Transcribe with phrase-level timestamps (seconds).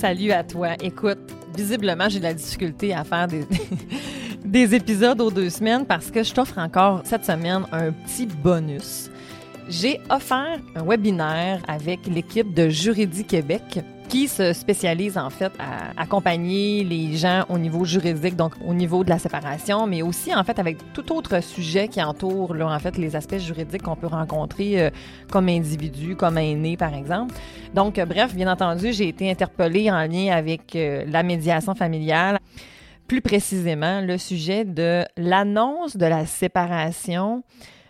[0.00, 0.76] Salut à toi.
[0.80, 1.18] Écoute,
[1.54, 3.44] visiblement, j'ai de la difficulté à faire des,
[4.46, 9.10] des épisodes aux deux semaines parce que je t'offre encore cette semaine un petit bonus.
[9.68, 13.80] J'ai offert un webinaire avec l'équipe de Juridique Québec
[14.10, 19.04] qui se spécialise en fait à accompagner les gens au niveau juridique, donc au niveau
[19.04, 22.78] de la séparation, mais aussi en fait avec tout autre sujet qui entoure là, en
[22.80, 24.90] fait les aspects juridiques qu'on peut rencontrer euh,
[25.30, 27.36] comme individu, comme aîné par exemple.
[27.72, 32.40] Donc euh, bref, bien entendu, j'ai été interpellée en lien avec euh, la médiation familiale.
[33.06, 37.44] Plus précisément, le sujet de l'annonce de la séparation,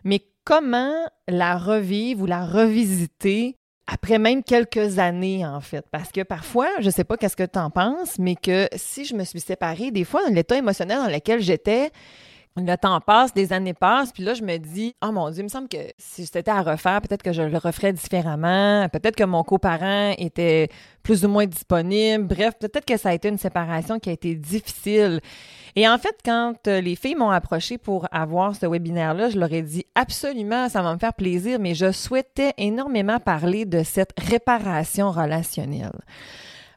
[0.04, 0.92] mais comment
[1.28, 3.56] la revivre ou la revisiter
[3.92, 5.84] après même quelques années, en fait.
[5.90, 9.04] Parce que parfois, je ne sais pas qu'est-ce que tu en penses, mais que si
[9.04, 11.90] je me suis séparée, des fois, dans l'état émotionnel dans lequel j'étais,
[12.56, 15.44] le temps passe, des années passent, puis là, je me dis, oh mon Dieu, il
[15.44, 19.24] me semble que si c'était à refaire, peut-être que je le referais différemment, peut-être que
[19.24, 20.68] mon coparent était
[21.02, 24.34] plus ou moins disponible, bref, peut-être que ça a été une séparation qui a été
[24.34, 25.20] difficile.
[25.76, 29.52] Et en fait, quand euh, les filles m'ont approché pour avoir ce webinaire-là, je leur
[29.52, 34.12] ai dit absolument, ça va me faire plaisir, mais je souhaitais énormément parler de cette
[34.18, 36.00] réparation relationnelle.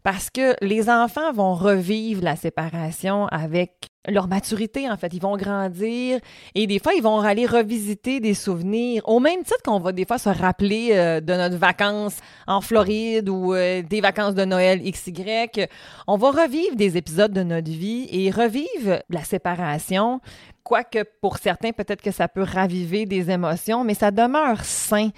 [0.04, 5.14] Parce que les enfants vont revivre la séparation avec leur maturité, en fait.
[5.14, 6.20] Ils vont grandir
[6.56, 10.06] et des fois, ils vont aller revisiter des souvenirs, au même titre qu'on va des
[10.06, 14.81] fois se rappeler euh, de notre vacances en Floride ou euh, des vacances de Noël
[14.81, 15.68] XY.
[16.08, 20.20] On va revivre des épisodes de notre vie et revivre la séparation.
[20.64, 25.12] Quoique pour certains, peut-être que ça peut raviver des émotions, mais ça demeure sain.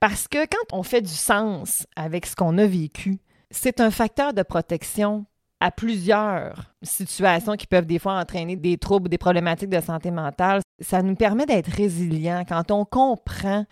[0.00, 3.18] Parce que quand on fait du sens avec ce qu'on a vécu,
[3.50, 5.26] c'est un facteur de protection
[5.60, 10.60] à plusieurs situations qui peuvent des fois entraîner des troubles, des problématiques de santé mentale.
[10.80, 13.64] Ça nous permet d'être résilients quand on comprend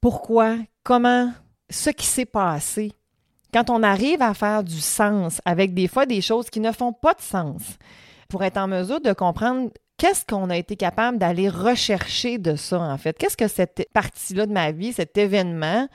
[0.00, 1.32] pourquoi, comment,
[1.70, 2.92] ce qui s'est passé.
[3.52, 6.92] Quand on arrive à faire du sens avec des fois des choses qui ne font
[6.92, 7.78] pas de sens,
[8.28, 12.78] pour être en mesure de comprendre qu'est-ce qu'on a été capable d'aller rechercher de ça,
[12.78, 13.16] en fait.
[13.16, 15.88] Qu'est-ce que cette partie-là de ma vie, cet événement,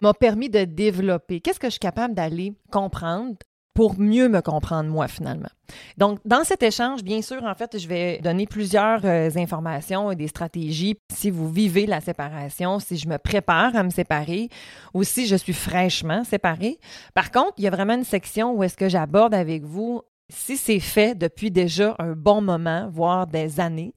[0.00, 1.40] m'a permis de développer?
[1.40, 3.36] Qu'est-ce que je suis capable d'aller comprendre
[3.74, 5.48] pour mieux me comprendre moi finalement?
[5.96, 10.16] Donc, dans cet échange, bien sûr, en fait, je vais donner plusieurs euh, informations et
[10.16, 14.48] des stratégies si vous vivez la séparation, si je me prépare à me séparer
[14.92, 16.78] ou si je suis fraîchement séparée.
[17.14, 20.56] Par contre, il y a vraiment une section où est-ce que j'aborde avec vous si
[20.56, 23.94] c'est fait depuis déjà un bon moment, voire des années.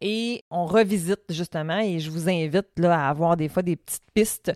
[0.00, 4.06] Et on revisite justement, et je vous invite là, à avoir des fois des petites
[4.14, 4.52] pistes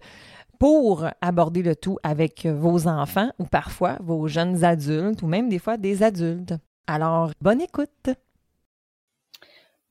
[0.62, 5.58] pour aborder le tout avec vos enfants ou parfois vos jeunes adultes ou même des
[5.58, 6.54] fois des adultes.
[6.86, 8.10] Alors, bonne écoute.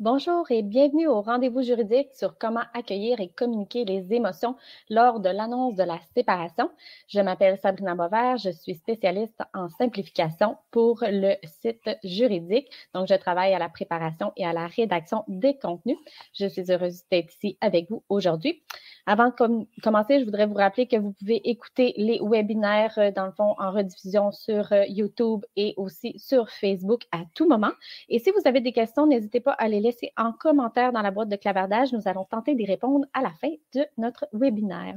[0.02, 4.56] Bonjour et bienvenue au rendez-vous juridique sur comment accueillir et communiquer les émotions
[4.90, 6.72] lors de l'annonce de la séparation.
[7.08, 12.72] Je m'appelle Sabrina Bover, je suis spécialiste en simplification pour le site juridique.
[12.96, 15.98] Donc, je travaille à la préparation et à la rédaction des contenus.
[16.34, 18.64] Je suis heureuse d'être ici avec vous aujourd'hui.
[19.06, 23.26] Avant de commencer, je voudrais vous rappeler que vous pouvez écouter les webinaires, euh, dans
[23.26, 27.72] le fond, en rediffusion sur euh, YouTube et aussi sur Facebook à tout moment.
[28.10, 31.12] Et si vous avez des questions, n'hésitez pas à les laisser en commentaire dans la
[31.12, 31.94] boîte de clavardage.
[31.94, 34.96] Nous allons tenter d'y répondre à la fin de notre webinaire.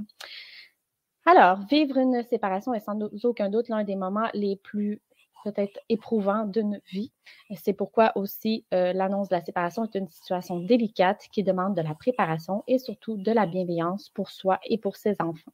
[1.27, 5.01] Alors, vivre une séparation est sans aucun doute l'un des moments les plus
[5.45, 7.13] peut-être éprouvant d'une vie.
[7.55, 11.83] C'est pourquoi aussi euh, l'annonce de la séparation est une situation délicate qui demande de
[11.83, 15.53] la préparation et surtout de la bienveillance pour soi et pour ses enfants.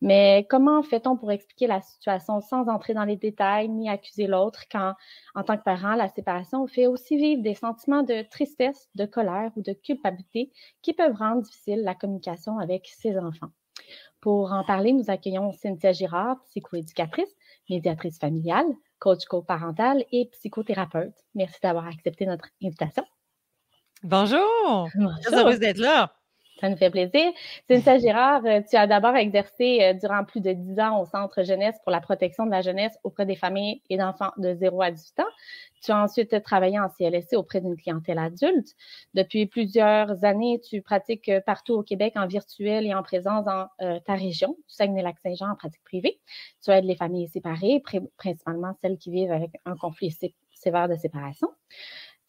[0.00, 4.64] Mais comment fait-on pour expliquer la situation sans entrer dans les détails ni accuser l'autre
[4.70, 4.94] quand,
[5.34, 9.50] en tant que parent, la séparation fait aussi vivre des sentiments de tristesse, de colère
[9.56, 13.50] ou de culpabilité qui peuvent rendre difficile la communication avec ses enfants?
[14.20, 17.34] Pour en parler, nous accueillons Cynthia Girard, psychoéducatrice,
[17.68, 18.66] médiatrice familiale,
[19.00, 21.16] coach co-parental et psychothérapeute.
[21.34, 23.04] Merci d'avoir accepté notre invitation.
[24.04, 24.88] Bonjour!
[25.22, 26.19] Très heureuse d'être là.
[26.60, 27.32] Ça nous fait plaisir.
[27.68, 31.42] Cynthia Girard, euh, tu as d'abord exercé euh, durant plus de dix ans au Centre
[31.42, 34.90] jeunesse pour la protection de la jeunesse auprès des familles et d'enfants de 0 à
[34.90, 35.30] 18 ans.
[35.82, 38.76] Tu as ensuite travaillé en CLSC auprès d'une clientèle adulte.
[39.14, 43.68] Depuis plusieurs années, tu pratiques euh, partout au Québec en virtuel et en présence dans
[43.78, 46.20] ta région, Saguenay-Lac-Saint-Jean en pratique privée.
[46.62, 47.82] Tu aides les familles séparées,
[48.18, 50.14] principalement celles qui vivent avec un conflit
[50.52, 51.48] sévère de séparation.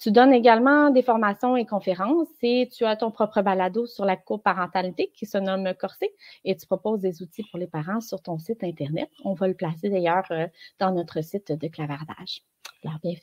[0.02, 4.18] Tu donnes également des formations et conférences et tu as ton propre balado sur la
[4.18, 6.10] coparentalité qui se nomme Corsé
[6.44, 9.12] et tu proposes des outils pour les parents sur ton site Internet.
[9.24, 10.48] On va le placer d'ailleurs euh,
[10.80, 12.42] dans notre site de clavardage.
[12.84, 13.22] Alors, bienvenue.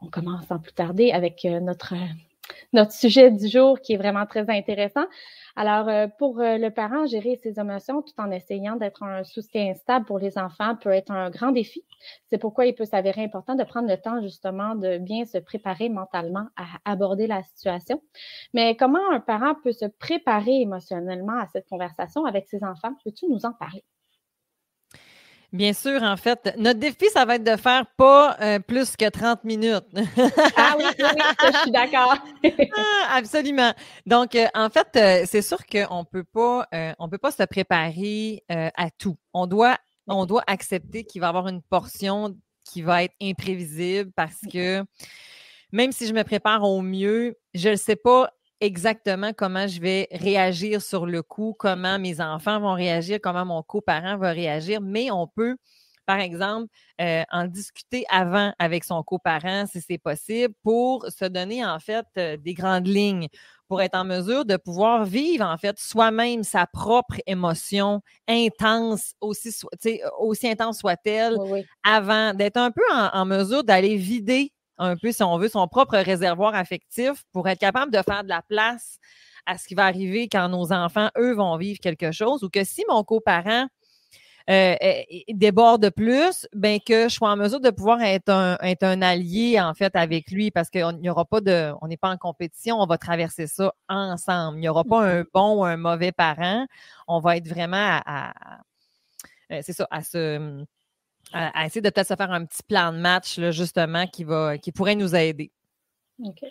[0.00, 1.94] On commence sans plus tarder avec euh, notre,
[2.72, 5.04] notre sujet du jour qui est vraiment très intéressant.
[5.56, 9.74] Alors, euh, pour euh, le parent, gérer ses émotions tout en essayant d'être un soutien
[9.74, 11.84] stable pour les enfants peut être un grand défi.
[12.28, 15.88] C'est pourquoi il peut s'avérer important de prendre le temps justement de bien se préparer
[15.88, 18.02] mentalement à aborder la situation.
[18.54, 22.94] Mais comment un parent peut se préparer émotionnellement à cette conversation avec ses enfants?
[23.04, 23.84] Peux-tu nous en parler?
[25.52, 29.08] Bien sûr, en fait, notre défi, ça va être de faire pas euh, plus que
[29.08, 29.84] 30 minutes.
[30.56, 32.16] ah oui, oui, je suis d'accord.
[32.76, 33.74] Ah, absolument.
[34.06, 36.66] Donc, euh, en fait, euh, c'est sûr qu'on peut pas,
[36.98, 39.16] on peut pas se préparer à tout.
[39.34, 39.76] On doit,
[40.06, 44.84] on doit accepter qu'il va y avoir une portion qui va être imprévisible parce que
[45.72, 48.30] même si je me prépare au mieux, je ne sais pas
[48.60, 53.62] exactement comment je vais réagir sur le coup, comment mes enfants vont réagir, comment mon
[53.62, 55.56] coparent va réagir, mais on peut,
[56.06, 56.66] par exemple,
[57.00, 62.04] euh, en discuter avant avec son coparent si c'est possible pour se donner en fait
[62.18, 63.28] euh, des grandes lignes
[63.68, 69.50] pour être en mesure de pouvoir vivre en fait soi-même sa propre émotion intense, aussi,
[70.18, 71.36] aussi intense soit-elle,
[71.84, 75.96] avant d'être un peu en mesure d'aller vider un peu, si on veut, son propre
[75.98, 78.98] réservoir affectif pour être capable de faire de la place
[79.46, 82.64] à ce qui va arriver quand nos enfants, eux, vont vivre quelque chose ou que
[82.64, 83.66] si mon coparent
[84.48, 84.74] euh,
[85.28, 89.94] déborde plus, ben que je sois en mesure de pouvoir être un, allié en fait
[89.94, 92.98] avec lui parce qu'on n'y aura pas de, on n'est pas en compétition, on va
[92.98, 94.58] traverser ça ensemble.
[94.58, 96.66] Il n'y aura pas un bon ou un mauvais parent.
[97.06, 98.32] On va être vraiment à,
[99.52, 100.64] euh, c'est ça, à se
[101.32, 104.58] à, essayer de peut-être se faire un petit plan de match, là, justement, qui, va,
[104.58, 105.50] qui pourrait nous aider.
[106.24, 106.44] OK.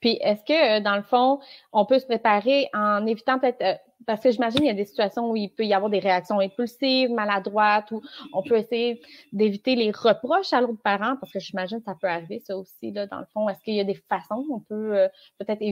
[0.00, 1.40] Puis, est-ce que, euh, dans le fond,
[1.72, 3.74] on peut se préparer en évitant peut-être, euh,
[4.06, 6.40] parce que j'imagine il y a des situations où il peut y avoir des réactions
[6.40, 8.02] impulsives, maladroites, ou
[8.32, 9.00] on peut essayer
[9.32, 12.90] d'éviter les reproches à l'autre parent, parce que j'imagine que ça peut arriver, ça aussi,
[12.92, 13.48] là, dans le fond.
[13.48, 15.08] Est-ce qu'il y a des façons où on peut euh,
[15.38, 15.62] peut-être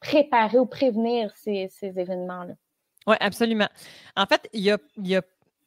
[0.00, 2.54] préparer ou prévenir ces, ces événements-là?
[3.06, 3.68] Oui, absolument.
[4.16, 5.22] En fait, il y a, il y a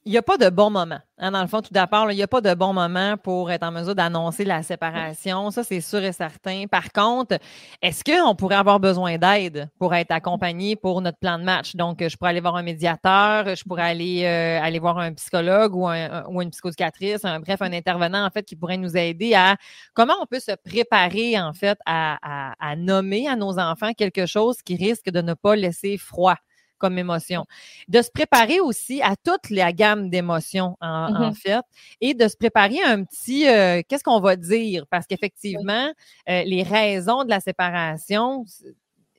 [0.05, 0.99] il n'y a pas de bon moment.
[1.17, 3.63] Hein, dans le fond, tout d'abord, il n'y a pas de bon moment pour être
[3.63, 5.49] en mesure d'annoncer la séparation.
[5.49, 6.65] Ça, c'est sûr et certain.
[6.69, 7.39] Par contre,
[7.81, 11.75] est-ce qu'on pourrait avoir besoin d'aide pour être accompagné pour notre plan de match?
[11.75, 15.73] Donc, je pourrais aller voir un médiateur, je pourrais aller, euh, aller voir un psychologue
[15.75, 19.55] ou, un, une psychocatrice, un, bref, un intervenant, en fait, qui pourrait nous aider à
[19.95, 24.75] comment on peut se préparer, en fait, à nommer à nos enfants quelque chose qui
[24.75, 26.35] risque de ne pas laisser froid
[26.77, 27.45] comme émotion.
[27.87, 31.35] De se préparer aussi à toute la gamme d'émotions, en, mm-hmm.
[31.35, 31.61] fait,
[32.01, 35.91] et de se préparer un petit euh, qu'est-ce qu'on va dire, parce qu'effectivement,
[36.29, 38.45] euh, les raisons de la séparation,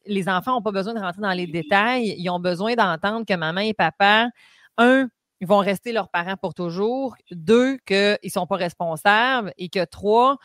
[0.07, 3.35] les enfants n'ont pas besoin de rentrer dans les détails, ils ont besoin d'entendre que
[3.35, 4.29] maman et papa,
[4.79, 5.09] un,
[5.41, 9.85] ils vont rester leurs parents pour toujours, deux, qu'ils ne sont pas responsables, et que
[9.85, 10.39] trois,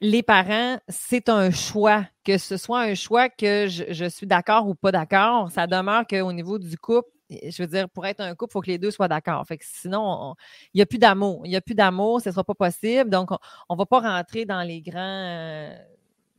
[0.00, 4.74] les parents, c'est un choix, que ce soit un choix que je, suis d'accord ou
[4.74, 8.50] pas d'accord, ça demeure qu'au niveau du couple, je veux dire, pour être un couple,
[8.50, 9.46] il faut que les deux soient d'accord.
[9.46, 10.34] Fait que sinon,
[10.74, 11.42] il n'y a plus d'amour.
[11.44, 13.08] Il n'y a plus d'amour, ce ne sera pas possible.
[13.10, 13.30] Donc,
[13.68, 15.76] on ne va pas rentrer dans les grands, euh,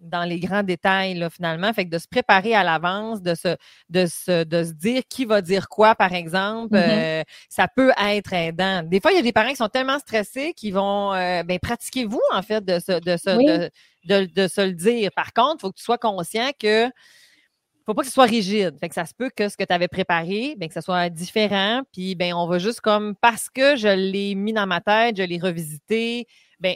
[0.02, 1.72] dans les grands détails, là, finalement.
[1.74, 3.56] Fait que de se préparer à l'avance, de se,
[3.90, 7.22] de, se, de se dire qui va dire quoi, par exemple, mm-hmm.
[7.22, 8.84] euh, ça peut être aidant.
[8.84, 11.60] Des fois, il y a des parents qui sont tellement stressés qu'ils vont euh, ben,
[11.60, 13.70] pratiquez-vous, en fait, de se, de, se,
[14.06, 15.12] de, de, se le dire.
[15.16, 16.90] Par contre, il faut que tu sois conscient que
[17.86, 18.78] faut pas que ce soit rigide.
[18.80, 21.10] Fait que ça se peut que ce que tu avais préparé, ben, que ce soit
[21.10, 21.82] différent.
[21.92, 25.24] Puis ben, on va juste comme parce que je l'ai mis dans ma tête, je
[25.24, 26.28] l'ai revisité,
[26.60, 26.76] ben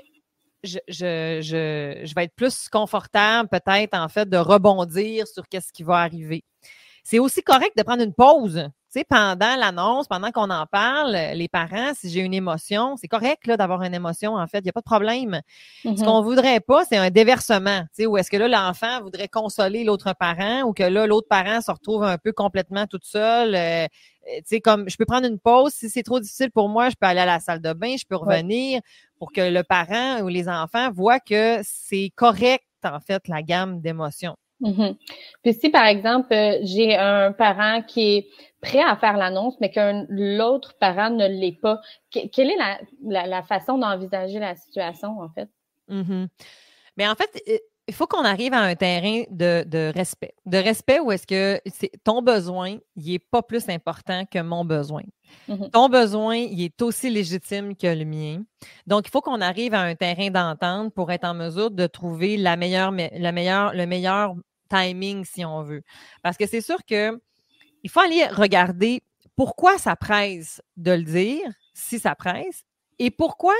[0.65, 6.43] je, vais être plus confortable peut-être en fait de rebondir sur qu'est-ce qui va arriver.
[7.03, 8.69] C'est aussi correct de prendre une pause.
[8.95, 13.09] Tu sais, pendant l'annonce, pendant qu'on en parle, les parents, si j'ai une émotion, c'est
[13.09, 15.41] correct là, d'avoir une émotion, en fait, il n'y a pas de problème.
[15.83, 16.05] Ce mm-hmm.
[16.05, 19.83] qu'on voudrait pas, c'est un déversement, tu sais, où est-ce que là, l'enfant voudrait consoler
[19.83, 23.53] l'autre parent ou que là, l'autre parent se retrouve un peu complètement toute seule.
[23.53, 23.85] Euh,
[24.37, 26.95] tu sais, comme je peux prendre une pause, si c'est trop difficile pour moi, je
[26.97, 28.79] peux aller à la salle de bain, je peux revenir
[29.19, 33.81] pour que le parent ou les enfants voient que c'est correct, en fait, la gamme
[33.81, 34.37] d'émotions.
[34.61, 34.97] Mm-hmm.
[35.43, 38.27] Puis si, par exemple, euh, j'ai un parent qui est
[38.61, 42.57] prêt à faire l'annonce, mais que l'autre parent ne l'est pas, quelle est
[43.03, 45.49] la, façon d'envisager la situation, en fait?
[45.89, 46.27] Mm-hmm.
[46.97, 47.41] Mais en fait,
[47.87, 50.33] il faut qu'on arrive à un terrain de, respect.
[50.45, 51.61] De respect où est-ce que
[52.03, 55.03] ton besoin, il n'est pas plus important que mon besoin.
[55.47, 55.69] Mm-hmm.
[55.69, 58.43] Ton besoin, il est aussi légitime que le mien.
[58.87, 62.37] Donc, il faut qu'on arrive à un terrain d'entente pour être en mesure de trouver
[62.37, 64.35] la meilleure, la meilleure, le meilleur
[64.69, 65.83] timing, si on veut.
[66.23, 67.19] Parce que c'est sûr que
[67.83, 69.03] il faut aller regarder
[69.35, 72.63] pourquoi ça presse de le dire, si ça presse,
[72.97, 73.53] et pourquoi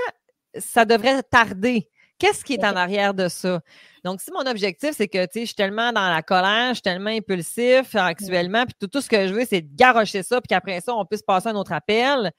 [0.58, 3.62] ça devrait tarder Qu'est-ce qui est en arrière de ça?
[4.04, 6.76] Donc, si mon objectif, c'est que, tu sais, je suis tellement dans la colère, je
[6.76, 10.48] suis tellement impulsif actuellement, puis tout, ce que je veux, c'est de garrocher ça, puis
[10.48, 12.32] qu'après ça, on puisse passer un autre appel.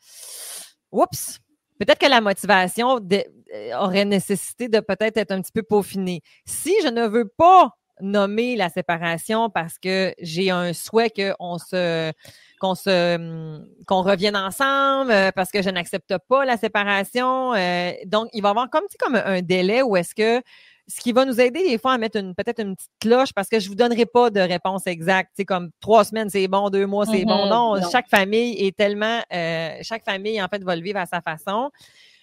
[0.93, 1.39] Oups!
[1.79, 6.23] Peut-être que la motivation euh, aurait nécessité de peut-être être un petit peu peaufinée.
[6.47, 12.13] Si je ne veux pas nommer la séparation parce que j'ai un souhait qu'on se
[12.61, 17.55] qu'on se hum, qu'on revienne ensemble euh, parce que je n'accepte pas la séparation.
[17.55, 20.43] Euh, donc, il va y avoir comme, comme un délai où est-ce que
[20.89, 23.49] ce qui va nous aider des fois à mettre une peut-être une petite cloche parce
[23.49, 25.33] que je vous donnerai pas de réponse exacte.
[25.35, 27.47] C'est comme trois semaines, c'est bon, deux mois, c'est bon.
[27.47, 27.81] Mm-hmm.
[27.83, 31.21] Non, chaque famille est tellement euh, chaque famille, en fait, va le vivre à sa
[31.21, 31.71] façon.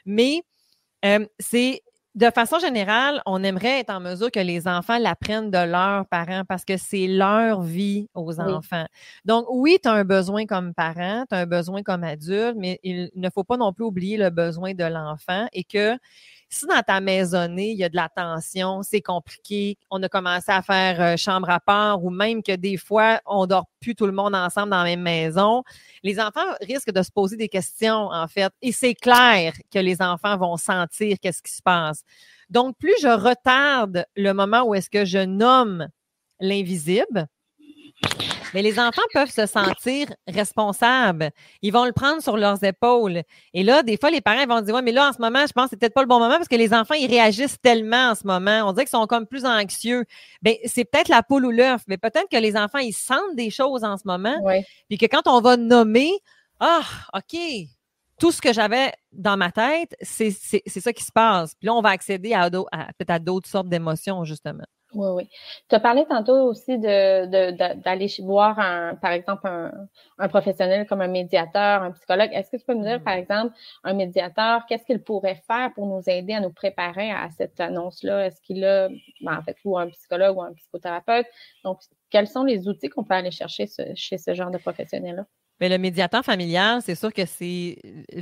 [0.06, 0.44] Mais
[1.40, 1.82] c'est
[2.16, 6.44] de façon générale, on aimerait être en mesure que les enfants l'apprennent de leurs parents
[6.48, 8.86] parce que c'est leur vie aux enfants.
[9.26, 12.80] Donc, oui, tu as un besoin comme parent, tu as un besoin comme adulte, mais
[12.84, 15.98] il ne faut pas non plus oublier le besoin de l'enfant et que
[16.54, 20.52] si dans ta maisonnée, il y a de la tension, c'est compliqué, on a commencé
[20.52, 24.06] à faire euh, chambre à part ou même que des fois, on dort plus tout
[24.06, 25.64] le monde ensemble dans la même maison,
[26.04, 28.54] les enfants risquent de se poser des questions, en fait.
[28.62, 32.04] Et c'est clair que les enfants vont sentir qu'est-ce qui se passe.
[32.50, 35.88] Donc, plus je retarde le moment où est-ce que je nomme
[36.40, 37.28] l'invisible,
[38.54, 41.32] mais les enfants peuvent se sentir responsables.
[41.62, 43.24] Ils vont le prendre sur leurs épaules.
[43.54, 45.54] Et là, des fois, les parents vont dire, ouais, mais là, en ce moment, je
[45.54, 48.12] pense que c'est peut-être pas le bon moment parce que les enfants, ils réagissent tellement
[48.12, 48.68] en ce moment.
[48.68, 50.06] On dirait qu'ils sont comme plus anxieux.
[50.42, 53.50] Ben, c'est peut-être la poule ou l'œuf, mais peut-être que les enfants, ils sentent des
[53.50, 54.36] choses en ce moment.
[54.90, 56.12] Puis que quand on va nommer,
[56.60, 56.84] ah,
[57.16, 57.38] OK,
[58.20, 61.56] tout ce que j'avais dans ma tête, c'est ça qui se passe.
[61.56, 64.64] Puis là, on va accéder à, à peut-être à d'autres sortes d'émotions, justement.
[64.96, 65.30] Oui, oui.
[65.70, 69.72] Tu as parlé tantôt aussi de, d'aller voir, un, par exemple, un,
[70.20, 72.30] un, professionnel comme un médiateur, un psychologue.
[72.32, 73.20] Est-ce que tu peux me dire, par mm-hmm.
[73.20, 77.60] exemple, un médiateur, qu'est-ce qu'il pourrait faire pour nous aider à nous préparer à cette
[77.60, 78.28] annonce-là?
[78.28, 78.90] Est-ce qu'il a,
[79.22, 81.28] ben, en fait, ou un psychologue ou un psychothérapeute?
[81.64, 85.26] Donc, quels sont les outils qu'on peut aller chercher chez ce genre de professionnel-là?
[85.64, 87.78] Mais le médiateur familial, c'est sûr que c'est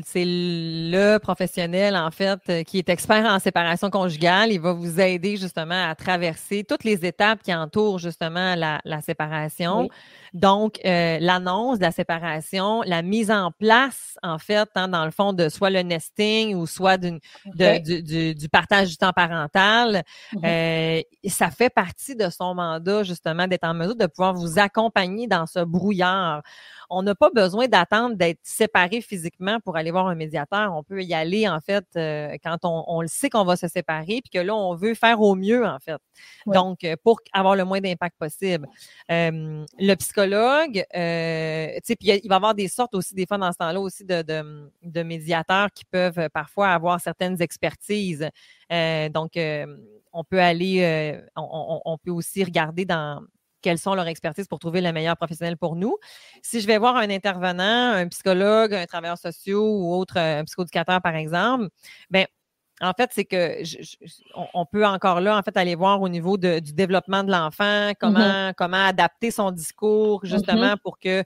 [0.06, 4.52] c'est le professionnel en fait euh, qui est expert en séparation conjugale.
[4.52, 9.02] Il va vous aider justement à traverser toutes les étapes qui entourent justement la, la
[9.02, 9.90] séparation.
[10.34, 15.12] Donc euh, l'annonce de la séparation, la mise en place en fait, hein, dans le
[15.12, 17.20] fond de soit le nesting ou soit d'une
[17.56, 20.04] du, du, du, partage du temps parental,
[20.36, 20.46] mm-hmm.
[20.46, 25.26] euh, ça fait partie de son mandat justement d'être en mesure de pouvoir vous accompagner
[25.26, 26.44] dans ce brouillard
[26.92, 30.74] on n'a pas besoin d'attendre d'être séparé physiquement pour aller voir un médiateur.
[30.76, 34.22] On peut y aller, en fait, euh, quand on, le sait qu'on va se séparer,
[34.22, 36.00] puis que là, on veut faire au mieux, en fait.
[36.46, 38.68] Donc, euh, pour avoir le moins d'impact possible.
[39.12, 43.38] Euh, le psychologue, tu sais, puis il va y avoir des sortes aussi, des fois,
[43.38, 48.28] dans ce temps-là, aussi de, de, médiateurs qui peuvent parfois avoir certaines expertises.
[48.70, 49.32] donc,
[50.14, 53.22] on peut aller, on, peut aussi regarder dans,
[53.62, 55.98] quelles sont leurs expertises pour trouver le meilleur professionnel pour nous.
[56.42, 60.44] Si je vais voir un intervenant, un psychologue, un travailleur social ou autre, euh, un
[60.46, 61.70] psychoéducateur, par exemple,
[62.10, 62.26] ben
[62.82, 63.62] en fait, c'est que
[64.54, 68.20] on, peut encore là, en fait, aller voir au niveau du développement de l'enfant, comment,
[68.20, 68.54] mm-hmm.
[68.56, 70.80] comment adapter son discours, justement, mm-hmm.
[70.80, 71.24] pour que euh,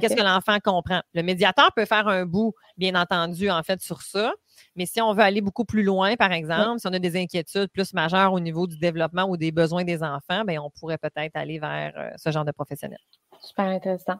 [0.00, 1.02] qu'est-ce que l'enfant comprend.
[1.12, 4.32] Le médiateur peut faire un bout, bien entendu, en fait, sur ça.
[4.76, 7.68] Mais si on veut aller beaucoup plus loin, par exemple, si on a des inquiétudes
[7.68, 11.36] plus majeures au niveau du développement ou des besoins des enfants, bien, on pourrait peut-être
[11.36, 12.98] aller vers euh, ce genre de professionnel.
[13.40, 14.16] Super intéressant.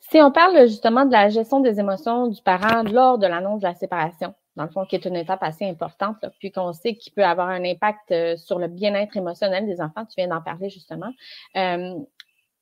[0.00, 3.66] Si on parle justement de la gestion des émotions du parent lors de l'annonce de
[3.66, 7.12] la séparation, dans le fond, qui est une étape assez importante, puis qu'on sait qu'il
[7.14, 10.68] peut avoir un impact euh, sur le bien-être émotionnel des enfants, tu viens d'en parler
[10.68, 11.10] justement.
[11.56, 11.94] Euh,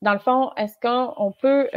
[0.02, 1.68] dans le fond, est-ce qu'on peut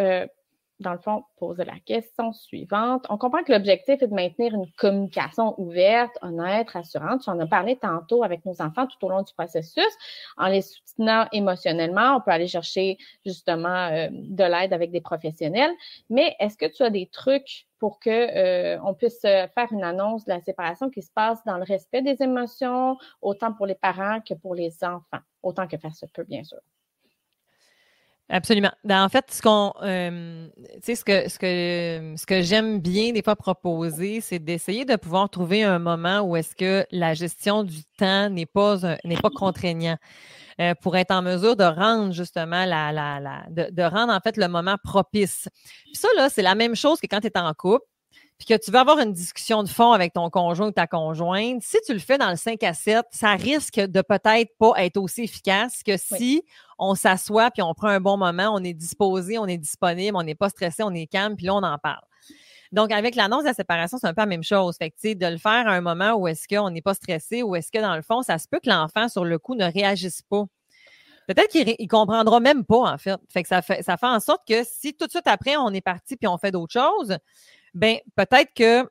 [0.83, 3.05] dans le fond, poser la question suivante.
[3.09, 7.21] On comprend que l'objectif est de maintenir une communication ouverte, honnête, rassurante.
[7.23, 9.87] Tu en as parlé tantôt avec nos enfants tout au long du processus.
[10.37, 15.71] En les soutenant émotionnellement, on peut aller chercher justement euh, de l'aide avec des professionnels.
[16.09, 20.25] Mais est-ce que tu as des trucs pour que euh, on puisse faire une annonce
[20.25, 24.19] de la séparation qui se passe dans le respect des émotions, autant pour les parents
[24.21, 26.59] que pour les enfants, autant que faire se peut, bien sûr?
[28.29, 28.71] Absolument.
[28.83, 30.47] Ben, en fait, ce qu'on, euh,
[30.81, 35.29] ce que, ce que, ce que j'aime bien des fois proposer, c'est d'essayer de pouvoir
[35.29, 39.97] trouver un moment où est-ce que la gestion du temps n'est pas n'est pas contraignant.
[40.61, 44.19] Euh, pour être en mesure de rendre justement la, la, la de, de, rendre en
[44.19, 45.49] fait le moment propice.
[45.85, 47.85] Puis ça, là, c'est la même chose que quand tu es en couple
[48.37, 51.61] puis que tu veux avoir une discussion de fond avec ton conjoint ou ta conjointe,
[51.63, 54.97] si tu le fais dans le 5 à 7, ça risque de peut-être pas être
[54.97, 56.43] aussi efficace que si
[56.89, 60.23] on s'assoit puis on prend un bon moment, on est disposé, on est disponible, on
[60.23, 62.03] n'est pas stressé, on est calme, puis là, on en parle.
[62.71, 64.75] Donc, avec l'annonce de la séparation, c'est un peu la même chose.
[64.77, 67.55] Fait que, de le faire à un moment où est-ce qu'on n'est pas stressé, ou
[67.55, 70.23] est-ce que, dans le fond, ça se peut que l'enfant, sur le coup, ne réagisse
[70.23, 70.45] pas.
[71.27, 73.19] Peut-être qu'il ne comprendra même pas, en fait.
[73.31, 75.69] Fait que ça fait, ça fait en sorte que si tout de suite après, on
[75.69, 77.15] est parti puis on fait d'autres choses,
[77.75, 78.89] ben peut-être que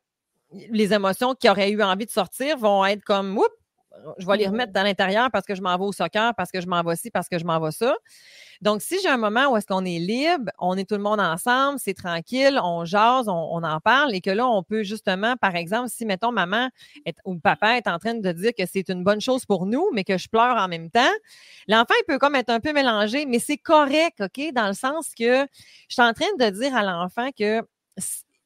[0.71, 3.49] les émotions qui auraient eu envie de sortir vont être comme, oups,
[4.19, 6.61] je vais les remettre dans l'intérieur parce que je m'en vais au soccer, parce que
[6.61, 7.95] je m'en vais ci, parce que je m'en vais ça.
[8.61, 11.21] Donc, si j'ai un moment où est-ce qu'on est libre, on est tout le monde
[11.21, 15.57] ensemble, c'est tranquille, on jase, on, en parle et que là, on peut justement, par
[15.57, 16.69] exemple, si, mettons, maman
[17.25, 20.05] ou papa est en train de dire que c'est une bonne chose pour nous, mais
[20.05, 21.01] que je pleure en même temps,
[21.67, 24.53] l'enfant, il peut comme être un peu mélangé, mais c'est correct, OK?
[24.53, 25.43] Dans le sens que
[25.89, 27.63] je suis en train de dire à l'enfant que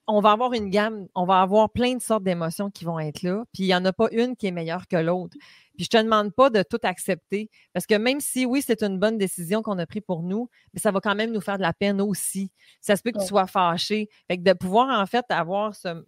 [0.07, 3.23] on va avoir une gamme, on va avoir plein de sortes d'émotions qui vont être
[3.23, 5.37] là, puis il n'y en a pas une qui est meilleure que l'autre.
[5.77, 8.99] Puis je te demande pas de tout accepter, parce que même si oui, c'est une
[8.99, 11.63] bonne décision qu'on a prise pour nous, mais ça va quand même nous faire de
[11.63, 12.51] la peine aussi.
[12.81, 14.09] Ça se peut que tu sois fâché.
[14.29, 16.03] Fait que de pouvoir en fait avoir ce,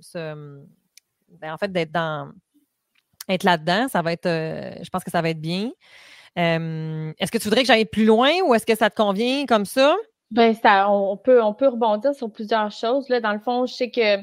[1.28, 2.32] ben, en fait d'être dans
[3.28, 5.70] être là-dedans, ça va être, euh, je pense que ça va être bien.
[6.38, 9.44] Euh, est-ce que tu voudrais que j'aille plus loin ou est-ce que ça te convient
[9.46, 9.96] comme ça?
[10.30, 13.08] Ben, ça, on, peut, on peut rebondir sur plusieurs choses.
[13.08, 13.20] Là.
[13.20, 14.18] Dans le fond, je sais que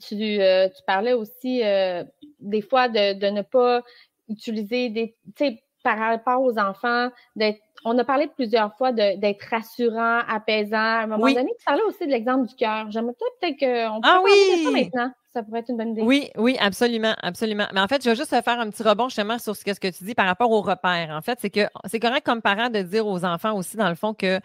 [0.00, 2.04] tu, euh, tu parlais aussi euh,
[2.38, 3.82] des fois de, de ne pas
[4.28, 5.16] utiliser des.
[5.36, 7.58] Tu sais, par rapport aux enfants, d'être.
[7.86, 10.76] On a parlé plusieurs fois d'être rassurant, apaisant.
[10.76, 12.90] À un moment donné, tu parlais aussi de l'exemple du cœur.
[12.90, 14.64] J'aimerais peut-être qu'on peut ah, oui.
[14.64, 15.12] ça maintenant.
[15.32, 16.02] Ça pourrait être une bonne idée.
[16.02, 17.66] Oui, oui, absolument, absolument.
[17.72, 19.80] Mais en fait, je vais juste faire un petit rebond justement sur ce que, ce
[19.80, 21.08] que tu dis par rapport aux repères.
[21.10, 23.94] En fait, c'est que c'est correct comme parent de dire aux enfants aussi, dans le
[23.94, 24.40] fond, que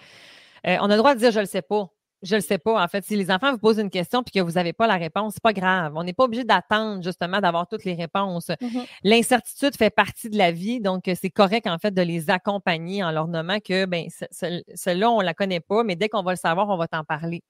[0.67, 1.89] euh, on a le droit de dire je le sais pas.
[2.25, 2.83] Je le sais pas.
[2.83, 4.95] En fait, si les enfants vous posent une question puis que vous n'avez pas la
[4.95, 5.93] réponse, c'est pas grave.
[5.95, 8.47] On n'est pas obligé d'attendre justement d'avoir toutes les réponses.
[8.47, 8.85] Mm-hmm.
[9.03, 13.03] L'incertitude fait partie de la vie, donc euh, c'est correct en fait de les accompagner
[13.03, 16.37] en leur nommant que ben celle-là on la connaît pas, mais dès qu'on va le
[16.37, 17.43] savoir, on va t'en parler.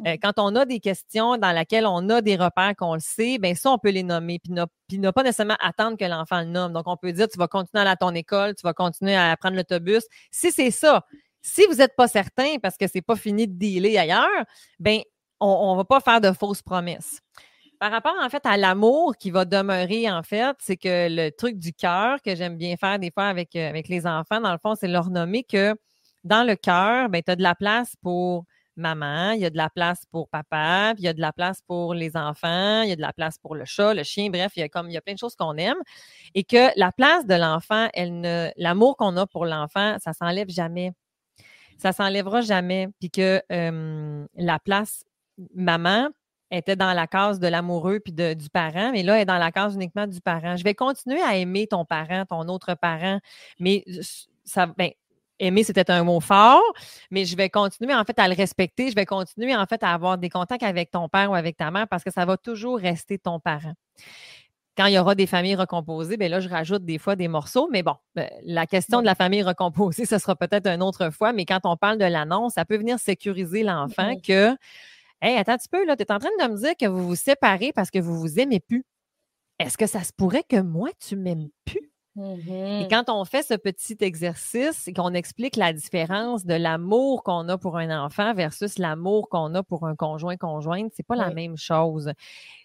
[0.00, 0.18] Euh, mm-hmm.
[0.20, 3.54] quand on a des questions dans lesquelles on a des repères qu'on le sait, ben
[3.54, 4.52] ça on peut les nommer puis
[4.98, 6.72] ne, pas nécessairement attendre que l'enfant le nomme.
[6.72, 9.16] Donc on peut dire tu vas continuer à aller à ton école, tu vas continuer
[9.16, 10.04] à prendre l'autobus.
[10.30, 11.06] Si c'est ça,
[11.48, 14.44] si vous n'êtes pas certain parce que ce n'est pas fini de dealer ailleurs,
[14.78, 15.00] ben
[15.40, 17.20] on ne va pas faire de fausses promesses.
[17.78, 21.58] Par rapport, en fait, à l'amour qui va demeurer, en fait, c'est que le truc
[21.58, 24.58] du cœur que j'aime bien faire des fois avec, euh, avec les enfants, dans le
[24.58, 25.76] fond, c'est leur nommer que
[26.24, 29.56] dans le cœur, ben, tu as de la place pour maman, il y a de
[29.56, 32.88] la place pour papa, puis il y a de la place pour les enfants, il
[32.88, 34.88] y a de la place pour le chat, le chien, bref, il y a comme
[34.88, 35.78] il y a plein de choses qu'on aime
[36.34, 40.48] et que la place de l'enfant, elle ne l'amour qu'on a pour l'enfant, ça s'enlève
[40.48, 40.92] jamais
[41.78, 42.88] ça s'enlèvera jamais.
[43.00, 45.04] Puis que la place
[45.54, 46.08] maman
[46.50, 49.52] était dans la case de l'amoureux puis du parent, mais là, elle est dans la
[49.52, 50.56] case uniquement du parent.
[50.56, 53.20] Je vais continuer à aimer ton parent, ton autre parent,
[53.58, 53.84] mais
[54.44, 54.90] ça, ben,
[55.38, 56.62] aimer, c'était un mot fort,
[57.10, 58.90] mais je vais continuer en fait à le respecter.
[58.90, 61.70] Je vais continuer en fait à avoir des contacts avec ton père ou avec ta
[61.70, 63.74] mère parce que ça va toujours rester ton parent.
[64.78, 67.68] Quand il y aura des familles recomposées, bien là, je rajoute des fois des morceaux.
[67.72, 71.32] Mais bon, ben, la question de la famille recomposée, ce sera peut-être une autre fois.
[71.32, 74.56] Mais quand on parle de l'annonce, ça peut venir sécuriser l'enfant que,
[75.20, 77.08] hey, attends un petit peu, là, tu es en train de me dire que vous
[77.08, 78.84] vous séparez parce que vous vous aimez plus.
[79.58, 81.90] Est-ce que ça se pourrait que moi, tu m'aimes plus?
[82.18, 82.88] Et mm-hmm.
[82.88, 87.56] quand on fait ce petit exercice et qu'on explique la différence de l'amour qu'on a
[87.56, 92.12] pour un enfant versus l'amour qu'on a pour un conjoint-conjointe, c'est pas la même chose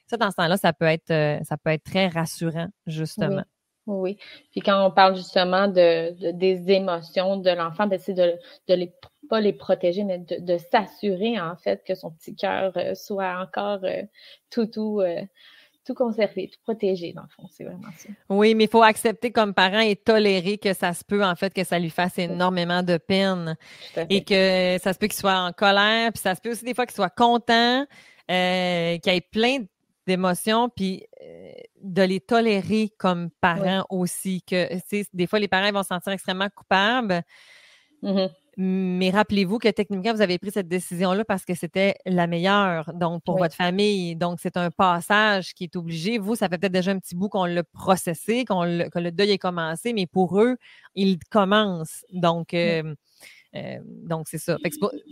[0.07, 3.43] ça, dans ce temps-là, ça peut être, euh, ça peut être très rassurant, justement.
[3.85, 4.17] Oui.
[4.51, 8.35] Puis quand on parle justement de, des émotions de l'enfant, ben, c'est de,
[8.69, 8.93] de les
[9.29, 13.79] pas les protéger, mais de, s'assurer en fait que son petit cœur euh, soit encore
[13.83, 14.03] euh,
[14.49, 15.01] tout, tout,
[15.85, 17.47] tout conservé, tout protégé, dans le fond.
[17.49, 18.09] C'est vraiment ça.
[18.29, 21.53] Oui, mais il faut accepter comme parent et tolérer que ça se peut, en fait,
[21.53, 23.57] que ça lui fasse énormément de peine.
[24.09, 26.73] Et que ça se peut qu'il soit en colère, puis ça se peut aussi des
[26.73, 27.85] fois qu'il soit content,
[28.27, 29.67] qu'il y ait plein de
[30.05, 34.41] d'émotions, puis euh, de les tolérer comme parents aussi.
[34.41, 34.67] Que,
[35.13, 37.23] des fois, les parents vont se sentir extrêmement coupables.
[38.01, 38.29] Mm-hmm.
[38.55, 43.23] Mais rappelez-vous que techniquement, vous avez pris cette décision-là parce que c'était la meilleure, donc
[43.23, 44.15] pour votre famille.
[44.15, 46.19] Donc, c'est un passage qui est obligé.
[46.19, 49.31] Vous, ça fait peut-être déjà un petit bout qu'on l'a processé, qu'on que le deuil
[49.31, 50.57] est commencé, mais pour eux,
[50.93, 52.05] il commence.
[52.11, 52.93] Donc, euh,
[53.55, 54.57] euh, donc, c'est ça.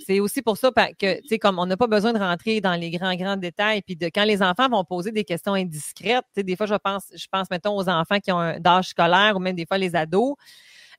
[0.06, 2.73] C'est aussi pour ça que, tu sais, comme on n'a pas besoin de rentrer dans
[2.73, 3.82] les grands, grands détails.
[3.82, 6.75] Puis de quand les enfants vont poser des questions indiscrètes, tu sais, des fois, je
[6.75, 9.77] pense, je pense, mettons, aux enfants qui ont un âge scolaire ou même des fois
[9.77, 10.36] les ados.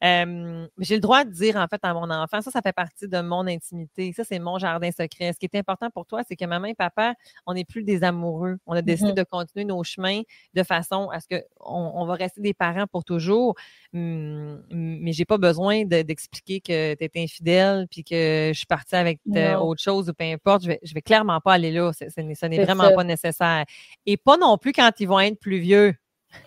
[0.03, 3.07] Euh, j'ai le droit de dire, en fait, à mon enfant, ça, ça fait partie
[3.07, 4.13] de mon intimité.
[4.13, 5.33] Ça, c'est mon jardin secret.
[5.33, 7.15] Ce qui est important pour toi, c'est que maman et papa,
[7.47, 8.59] on n'est plus des amoureux.
[8.67, 9.17] On a décidé mm-hmm.
[9.17, 10.23] de continuer nos chemins
[10.55, 13.55] de façon à ce qu'on on va rester des parents pour toujours.
[13.95, 18.97] Hum, mais j'ai pas besoin d'expliquer que tu es infidèle puis que je suis partie
[18.97, 19.21] avec
[19.61, 20.63] autre chose ou peu importe.
[20.65, 21.93] Je vais, je vais clairement pas aller là.
[21.93, 23.65] Ce n'est vraiment pas nécessaire.
[24.07, 25.95] Et pas non plus quand ils vont être plus vieux.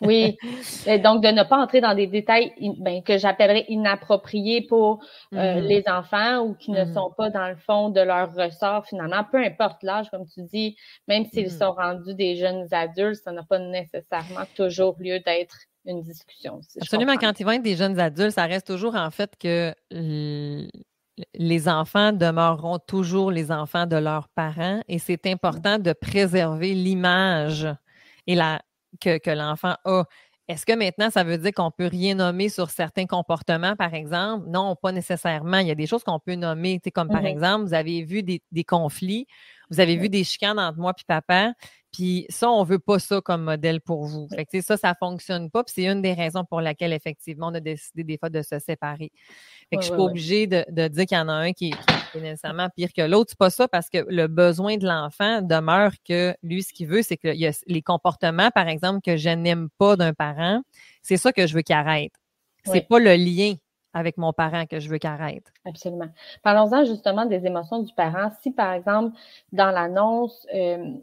[0.01, 0.37] Oui.
[0.85, 5.37] Et donc, de ne pas entrer dans des détails ben, que j'appellerais inappropriés pour euh,
[5.37, 5.61] mm-hmm.
[5.61, 6.93] les enfants ou qui ne mm-hmm.
[6.93, 9.23] sont pas dans le fond de leur ressort finalement.
[9.31, 10.75] Peu importe l'âge, comme tu dis,
[11.07, 11.57] même s'ils mm-hmm.
[11.57, 16.59] sont rendus des jeunes adultes, ça n'a pas nécessairement toujours lieu d'être une discussion.
[16.81, 17.15] Absolument.
[17.17, 19.73] Quand ils vont être des jeunes adultes, ça reste toujours en fait que
[21.33, 27.67] les enfants demeureront toujours les enfants de leurs parents et c'est important de préserver l'image
[28.27, 28.61] et la,
[28.99, 30.03] que, que l'enfant a.
[30.47, 34.47] Est-ce que maintenant, ça veut dire qu'on peut rien nommer sur certains comportements, par exemple?
[34.47, 35.57] Non, pas nécessairement.
[35.57, 37.25] Il y a des choses qu'on peut nommer, comme par mm-hmm.
[37.25, 39.25] exemple, vous avez vu des, des conflits,
[39.71, 41.53] vous avez vu des chicanes entre moi et papa,
[41.95, 44.27] puis ça, on veut pas ça comme modèle pour vous.
[44.27, 45.63] Fait que, ça, ça fonctionne pas.
[45.63, 48.59] Puis c'est une des raisons pour laquelle, effectivement, on a décidé des fois de se
[48.59, 49.13] séparer.
[49.69, 51.73] Fait que je suis pas obligée de, dire qu'il y en a un qui,
[52.13, 53.29] est nécessairement pire que l'autre.
[53.29, 57.01] C'est pas ça parce que le besoin de l'enfant demeure que lui, ce qu'il veut,
[57.01, 60.61] c'est que y a les comportements, par exemple, que je n'aime pas d'un parent,
[61.01, 62.11] c'est ça que je veux qu'il arrête.
[62.65, 63.53] C'est pas le lien
[63.93, 65.45] avec mon parent que je veux qu'il arrête.
[65.63, 66.09] Absolument.
[66.43, 68.31] Parlons-en justement des émotions du parent.
[68.41, 69.15] Si, par exemple,
[69.53, 70.95] dans l'annonce, euh,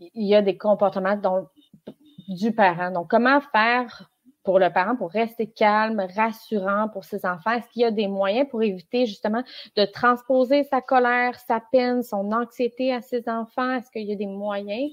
[0.00, 1.20] il y a des comportements
[2.28, 2.90] du parent.
[2.90, 4.10] Donc, comment faire
[4.44, 7.50] pour le parent pour rester calme, rassurant pour ses enfants?
[7.52, 9.42] Est-ce qu'il y a des moyens pour éviter justement
[9.76, 13.70] de transposer sa colère, sa peine, son anxiété à ses enfants?
[13.72, 14.92] Est-ce qu'il y a des moyens?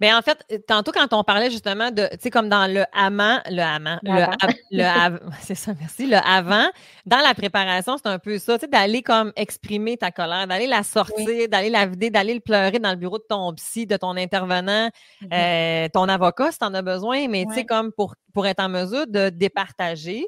[0.00, 3.40] Bien, en fait, tantôt, quand on parlait justement de, tu sais, comme dans le amant,
[3.50, 6.66] le amant, le, c'est ça, merci, le avant,
[7.04, 10.66] dans la préparation, c'est un peu ça, tu sais, d'aller comme exprimer ta colère, d'aller
[10.66, 13.96] la sortir, d'aller la vider, d'aller le pleurer dans le bureau de ton psy, de
[13.96, 14.90] ton intervenant,
[15.22, 15.28] mm-hmm.
[15.32, 18.60] euh, ton avocat si tu en as besoin, mais tu sais, comme pour, pour être
[18.60, 20.26] en mesure de départager.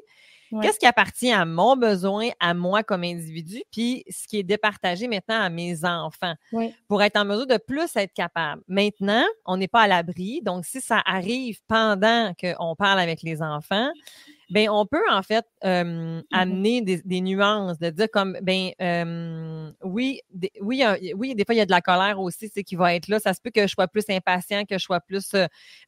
[0.61, 5.07] Qu'est-ce qui appartient à mon besoin, à moi comme individu, puis ce qui est départagé
[5.07, 6.33] maintenant à mes enfants?
[6.87, 8.61] Pour être en mesure de plus être capable.
[8.67, 13.41] Maintenant, on n'est pas à l'abri, donc si ça arrive pendant qu'on parle avec les
[13.41, 13.89] enfants,
[14.51, 18.71] ben on peut en fait mmh amener des, nuances, de dire comme ben
[19.83, 20.21] oui,
[20.61, 20.83] oui,
[21.15, 23.19] oui, des fois il y a de la colère aussi, c'est qui va être là.
[23.19, 25.35] Ça se peut que je sois plus impatient, que je sois plus,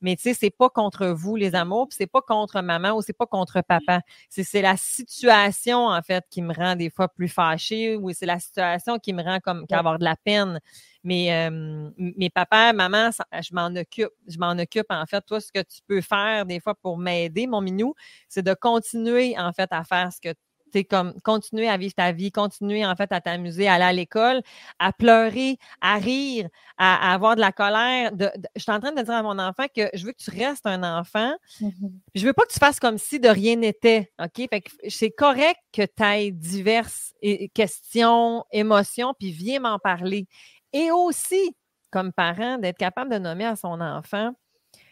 [0.01, 3.13] mais tu sais, c'est pas contre vous les amours, c'est pas contre maman ou c'est
[3.13, 4.01] pas contre papa.
[4.29, 8.39] C'est la situation en fait qui me rend des fois plus fâchée ou c'est la
[8.39, 10.59] situation qui me rend comme qu'avoir de la peine.
[11.03, 11.49] Mais,
[11.97, 14.11] mes papas, maman, je m'en occupe.
[14.27, 15.21] Je m'en occupe, en fait.
[15.21, 17.93] Toi, ce que tu peux faire des fois pour m'aider, mon minou,
[18.29, 20.33] c'est de continuer, en fait, à faire ce que
[20.73, 23.93] c'est comme continuer à vivre ta vie, continuer en fait à t'amuser, à aller à
[23.93, 24.41] l'école,
[24.79, 28.11] à pleurer, à rire, à, avoir de la colère.
[28.11, 30.31] De, je suis en train de dire à mon enfant que je veux que tu
[30.31, 31.33] restes un enfant.
[31.59, 31.91] Je mm-hmm.
[32.15, 34.11] Je veux pas que tu fasses comme si de rien n'était.
[34.19, 34.47] OK?
[34.49, 37.13] Fait que c'est correct que tu aies diverses
[37.53, 40.27] questions, émotions, puis viens m'en parler.
[40.73, 41.55] Et aussi,
[41.91, 44.31] comme parent, d'être capable de nommer à son enfant,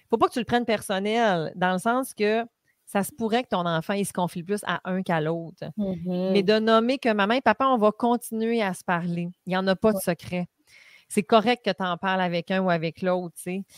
[0.10, 2.46] faut pas que tu le prennes personnel, dans le sens que
[2.86, 5.64] ça se pourrait que ton enfant il se confie plus à un qu'à l'autre.
[5.78, 6.34] Mm-hmm.
[6.34, 9.30] Mais de nommer que maman et papa, on va continuer à se parler.
[9.46, 10.48] Il n'y en a pas de secret.
[11.08, 13.36] C'est correct que tu en parles avec un ou avec l'autre.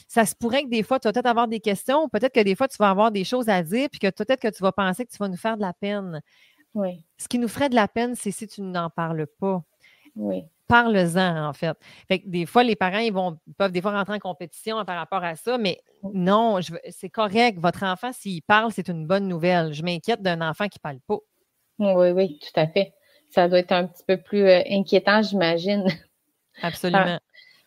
[0.08, 2.56] Ça se pourrait que des fois, tu vas peut-être avoir des questions, peut-être que des
[2.56, 5.06] fois, tu vas avoir des choses à dire, puis que peut-être que tu vas penser
[5.06, 6.22] que tu vas nous faire de la peine.
[6.76, 7.06] Oui.
[7.18, 9.64] Ce qui nous ferait de la peine, c'est si tu n'en parles pas.
[10.16, 11.78] Oui parle-en, en fait.
[12.08, 14.98] Fait que des fois, les parents, ils vont peuvent des fois rentrer en compétition par
[14.98, 15.80] rapport à ça, mais
[16.14, 17.60] non, c'est correct.
[17.60, 19.74] Votre enfant, s'il parle, c'est une bonne nouvelle.
[19.74, 21.18] Je m'inquiète d'un enfant qui ne parle pas.
[21.80, 22.94] Oui, oui, tout à fait.
[23.30, 25.86] Ça doit être un petit peu plus euh, inquiétant, j'imagine.
[26.62, 27.20] Absolument.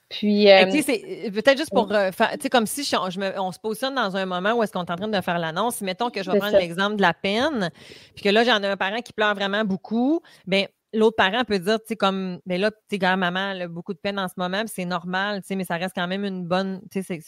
[0.09, 4.17] Puis, euh, c'est peut-être juste pour faire, tu sais, comme si on se positionne dans
[4.17, 5.81] un moment où est-ce qu'on est en train de faire l'annonce.
[5.81, 7.71] Mettons que je vais prendre l'exemple de la peine,
[8.15, 10.21] puis que là, j'en ai un parent qui pleure vraiment beaucoup.
[10.47, 13.63] Bien, l'autre parent peut dire, tu sais, comme, mais ben là, tu sais, maman, elle
[13.63, 16.07] a beaucoup de peine en ce moment, c'est normal, tu sais, mais ça reste quand
[16.07, 17.21] même une bonne, tu sais,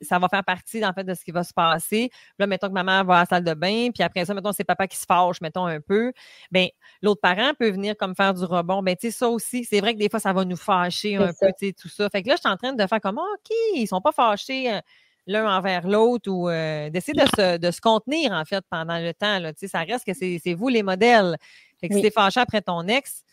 [0.00, 2.10] ça va faire partie, en fait, de ce qui va se passer.
[2.38, 4.64] Là, mettons que maman va à la salle de bain, puis après ça, mettons, c'est
[4.64, 6.12] papa qui se fâche, mettons, un peu.
[6.50, 6.68] Ben,
[7.02, 8.82] l'autre parent peut venir comme faire du rebond.
[8.82, 11.28] Ben, tu sais, ça aussi, c'est vrai que des fois, ça va nous fâcher un
[11.28, 12.08] peu, tu sais, tout ça.
[12.10, 14.72] Fait que là, je suis en train de faire comme, OK, ils sont pas fâchés
[14.72, 14.80] euh,
[15.26, 19.12] l'un envers l'autre ou euh, d'essayer de se, de se contenir, en fait, pendant le
[19.14, 19.38] temps.
[19.38, 19.52] Là.
[19.52, 21.36] Tu sais, ça reste que c'est vous les modèles.
[21.80, 23.24] Fait que si t'es fâché après ton ex,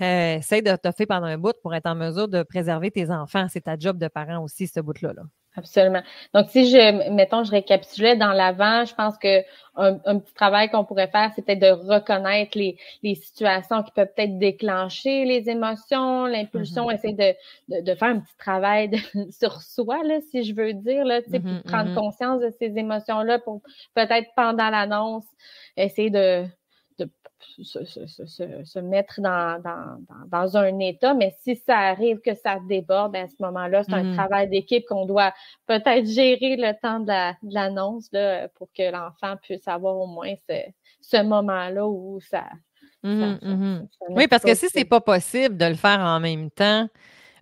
[0.00, 3.46] essaye de te faire pendant un bout pour être en mesure de préserver tes enfants.
[3.48, 5.12] C'est ta job de parent aussi, ce bout-là.
[5.58, 6.02] Absolument.
[6.34, 9.42] Donc, si je, mettons, je récapitulais dans l'avant, je pense que
[9.74, 14.12] un, petit travail qu'on pourrait faire, c'est peut-être de reconnaître les, les situations qui peuvent
[14.14, 16.94] peut-être déclencher les émotions, l'impulsion, mm-hmm.
[16.94, 17.14] essayer
[17.68, 18.90] de, de, faire un petit travail
[19.30, 21.94] sur soi, là, si je veux dire, là, tu sais, mm-hmm, prendre mm-hmm.
[21.94, 23.62] conscience de ces émotions-là pour
[23.94, 25.24] peut-être pendant l'annonce,
[25.78, 26.44] essayer de,
[27.38, 29.62] se, mettre dans,
[30.28, 33.94] dans, un état, mais si ça arrive que ça déborde, ben, à ce moment-là, c'est
[33.94, 34.16] un mm-hmm.
[34.16, 35.32] travail d'équipe qu'on doit
[35.66, 38.10] peut-être gérer le temps de l'annonce
[38.54, 40.34] pour que l'enfant puisse avoir au moins
[41.00, 42.44] ce, moment-là où ça,
[43.04, 43.86] mm-hmm, mm-hmm.
[44.10, 46.88] Oui, parce que si c'est pas possible de le faire en même temps,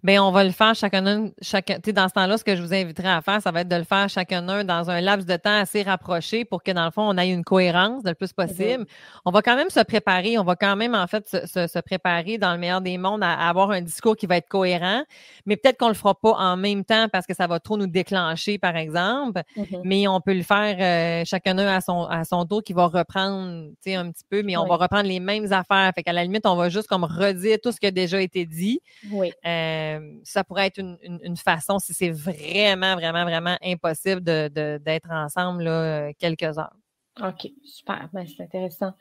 [0.05, 3.09] Bien, on va le faire chacun, chacun dans ce temps-là, ce que je vous inviterai
[3.09, 5.83] à faire, ça va être de le faire chacun dans un laps de temps assez
[5.83, 8.85] rapproché pour que, dans le fond, on ait une cohérence le plus possible.
[9.25, 12.37] On va quand même se préparer, on va quand même, en fait, se, se, préparer
[12.37, 15.05] dans le meilleur des mondes à, avoir un discours qui va être cohérent,
[15.47, 17.87] mais peut-être qu'on le fera pas en même temps parce que ça va trop nous
[17.87, 19.81] déclencher, par exemple, mm-hmm.
[19.85, 23.69] mais on peut le faire euh, chacun à son, à son tour qui va reprendre,
[23.83, 25.91] tu sais, un petit peu, mais on va reprendre les mêmes affaires.
[25.95, 28.45] Fait qu'à la limite, on va juste comme redire tout ce qui a déjà été
[28.45, 28.83] dit.
[29.11, 29.33] Oui.
[29.47, 35.65] Euh, euh, ça pourrait être une, façon, si c'est vraiment, vraiment, vraiment impossible d'être ensemble
[35.65, 36.77] là, quelques heures.
[37.23, 38.09] OK, super.
[38.13, 38.93] Ben, c'est intéressant.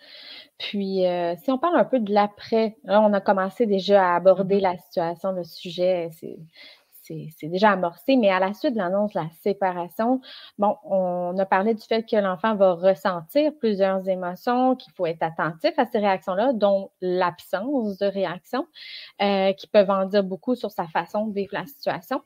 [0.59, 4.15] Puis, euh, si on parle un peu de l'après, là, on a commencé déjà à
[4.15, 4.61] aborder mm-hmm.
[4.61, 6.09] la situation, le sujet.
[7.03, 10.21] C'est déjà amorcé, mais à la suite de l'annonce de la séparation,
[10.57, 15.21] bon, on a parlé du fait que l'enfant va ressentir plusieurs émotions, qu'il faut être
[15.21, 18.67] attentif à ces réactions-là, dont l'absence de réaction,
[19.21, 22.21] euh, qui peuvent en dire beaucoup sur sa façon de vivre la situation.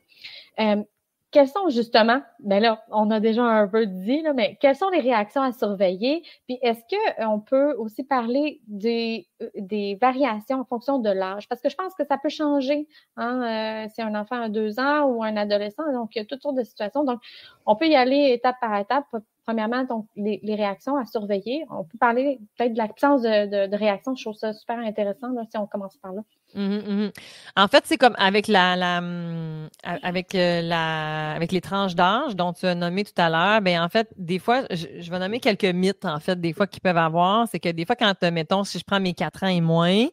[0.59, 0.83] Euh,
[1.31, 4.89] quelles sont justement, ben là, on a déjà un peu dit, là, mais quelles sont
[4.89, 6.23] les réactions à surveiller?
[6.47, 11.49] Puis est-ce qu'on peut aussi parler des, euh, des variations en fonction de l'âge?
[11.49, 12.87] Parce que je pense que ça peut changer
[13.17, 15.91] hein, euh, si un enfant a deux ans ou un adolescent.
[15.91, 17.03] Donc, il y a toutes sortes de situations.
[17.03, 17.19] Donc,
[17.65, 19.05] on peut y aller étape par étape.
[19.45, 21.65] Premièrement, donc, les, réactions à surveiller.
[21.69, 24.15] On peut parler peut-être de l'absence de, de, réaction.
[24.15, 26.21] Je trouve ça super intéressant là, si on commence par là.
[26.57, 27.11] Mmh mmh
[27.55, 32.35] en fait, c'est comme avec la, la mmh, avec euh, la avec les tranches d'âge
[32.35, 35.39] dont tu as nommé tout à l'heure, ben en fait, des fois, je, vais nommer
[35.39, 37.47] quelques mythes, en fait, des fois qu'ils peuvent avoir.
[37.47, 40.07] C'est que des fois, quand mettons, si je prends mes quatre ans et moins,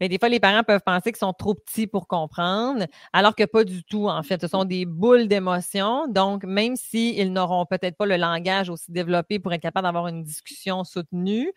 [0.00, 3.44] mais des fois, les parents peuvent penser qu'ils sont trop petits pour comprendre, alors que
[3.44, 4.40] pas du tout, en fait.
[4.40, 6.06] Ce sont des boules d'émotions.
[6.08, 10.22] Donc, même s'ils n'auront peut-être pas le langage aussi développé pour être capable d'avoir une
[10.22, 11.52] discussion soutenue,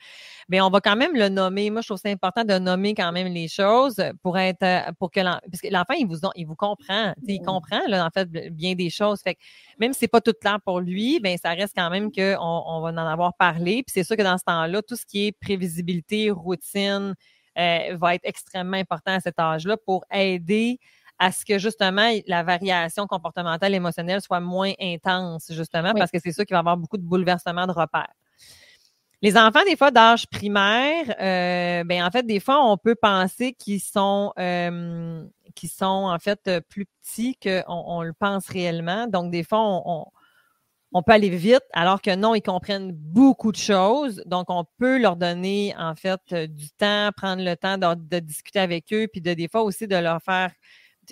[0.49, 1.69] mais ben, on va quand même le nommer.
[1.69, 5.12] Moi, je trouve ça important de nommer quand même les choses pour être, euh, pour
[5.12, 7.13] que l'enfant, il vous, il vous comprend.
[7.27, 9.21] Il comprend, là, en fait, bien des choses.
[9.21, 9.39] Fait que
[9.80, 12.82] même si c'est pas tout clair pour lui, ben ça reste quand même qu'on on
[12.82, 13.84] va en avoir parlé.
[13.84, 17.15] Puis c'est sûr que dans ce temps-là, tout ce qui est prévisibilité, routine,
[17.57, 20.79] euh, va être extrêmement important à cet âge-là pour aider
[21.19, 26.31] à ce que justement la variation comportementale émotionnelle soit moins intense, justement, parce que c'est
[26.31, 28.13] sûr qu'il va y avoir beaucoup de bouleversements de repères.
[29.21, 33.53] Les enfants, des fois, d'âge primaire, euh, ben en fait, des fois, on peut penser
[33.53, 35.23] qu'ils sont euh,
[35.67, 39.05] sont en fait plus petits qu'on on le pense réellement.
[39.05, 40.05] Donc, des fois, on, on
[41.04, 44.21] peut aller vite, alors que non, ils comprennent beaucoup de choses.
[44.25, 48.60] Donc, on peut leur donner, en fait, euh, du temps, prendre le temps de, discuter
[48.60, 50.51] avec eux, puis de des fois aussi de leur faire,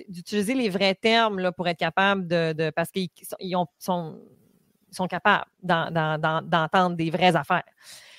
[0.10, 3.10] d'utiliser les vrais termes là, pour être capable de, parce qu'ils
[3.80, 4.20] sont,
[4.92, 7.63] sont capables d'entendre des vraies affaires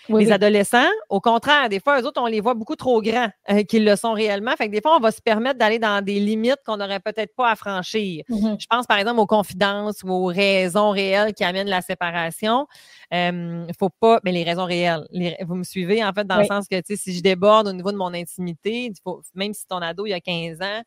[0.08, 3.62] les adolescents, au contraire, des fois, eux autres, on les voit beaucoup trop grands euh,
[3.62, 4.52] qu'ils le sont réellement.
[4.56, 7.34] Fait que des fois, on va se permettre d'aller dans des limites qu'on n'aurait peut-être
[7.36, 8.24] pas à franchir.
[8.28, 8.60] Mm-hmm.
[8.60, 12.66] Je pense, par exemple, aux confidences ou aux raisons réelles qui amènent la séparation.
[13.12, 15.06] Il euh, faut pas, mais les raisons réelles.
[15.46, 17.72] vous me suivez, en fait, dans le sens que, tu sais, si je déborde au
[17.72, 18.92] niveau de mon intimité,
[19.34, 20.82] même si ton ado, il y a 15 ans,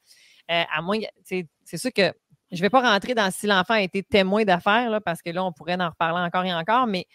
[0.52, 2.12] euh, à moins, c'est sûr que
[2.52, 5.52] je vais pas rentrer dans si l'enfant a été témoin d'affaires, parce que là, on
[5.52, 7.06] pourrait en reparler encore et encore, mais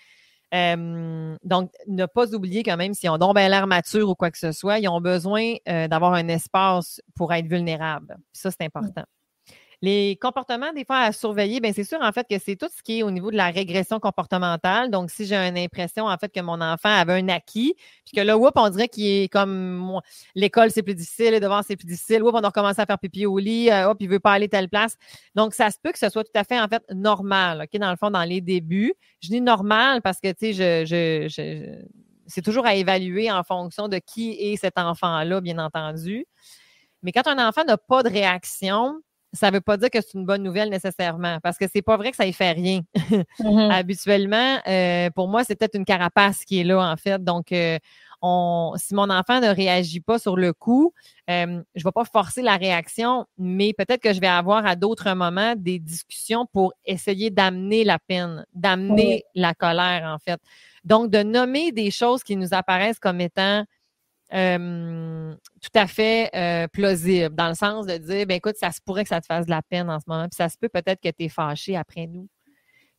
[0.52, 4.52] donc, ne pas oublier quand même, s'ils ont donc l'air mature ou quoi que ce
[4.52, 8.16] soit, ils ont besoin euh, d'avoir un espace pour être vulnérables.
[8.32, 8.66] Ça, c'est mmh.
[8.74, 9.04] important.
[9.80, 12.82] Les comportements, des fois, à surveiller, bien, c'est sûr, en fait, que c'est tout ce
[12.82, 14.90] qui est au niveau de la régression comportementale.
[14.90, 18.20] Donc, si j'ai une impression, en fait, que mon enfant avait un acquis, puis que
[18.20, 20.00] là, whoop, on dirait qu'il est comme
[20.34, 22.98] l'école, c'est plus difficile, les devoirs, c'est plus difficile, whoop, on a recommencé à faire
[22.98, 24.96] pipi au lit, euh, hop, il veut pas aller telle place.
[25.36, 27.90] Donc, ça se peut que ce soit tout à fait, en fait, normal, OK, dans
[27.90, 28.94] le fond, dans les débuts.
[29.20, 31.84] Je dis normal parce que, tu sais, je, je, je
[32.28, 36.26] c'est toujours à évaluer en fonction de qui est cet enfant-là, bien entendu.
[37.02, 39.00] Mais quand un enfant n'a pas de réaction,
[39.32, 41.96] ça ne veut pas dire que c'est une bonne nouvelle nécessairement, parce que c'est pas
[41.96, 42.80] vrai que ça y fait rien.
[42.96, 43.70] Mm-hmm.
[43.72, 47.22] Habituellement, euh, pour moi, c'est peut-être une carapace qui est là, en fait.
[47.22, 47.78] Donc, euh,
[48.22, 50.92] on, si mon enfant ne réagit pas sur le coup,
[51.30, 54.76] euh, je ne vais pas forcer la réaction, mais peut-être que je vais avoir à
[54.76, 60.40] d'autres moments des discussions pour essayer d'amener la peine, d'amener la colère, en fait.
[60.84, 63.64] Donc, de nommer des choses qui nous apparaissent comme étant
[64.34, 68.80] euh, tout à fait euh, plausible, dans le sens de dire, ben écoute, ça se
[68.80, 70.68] pourrait que ça te fasse de la peine en ce moment, puis ça se peut
[70.68, 72.28] peut-être que tu es fâché après nous.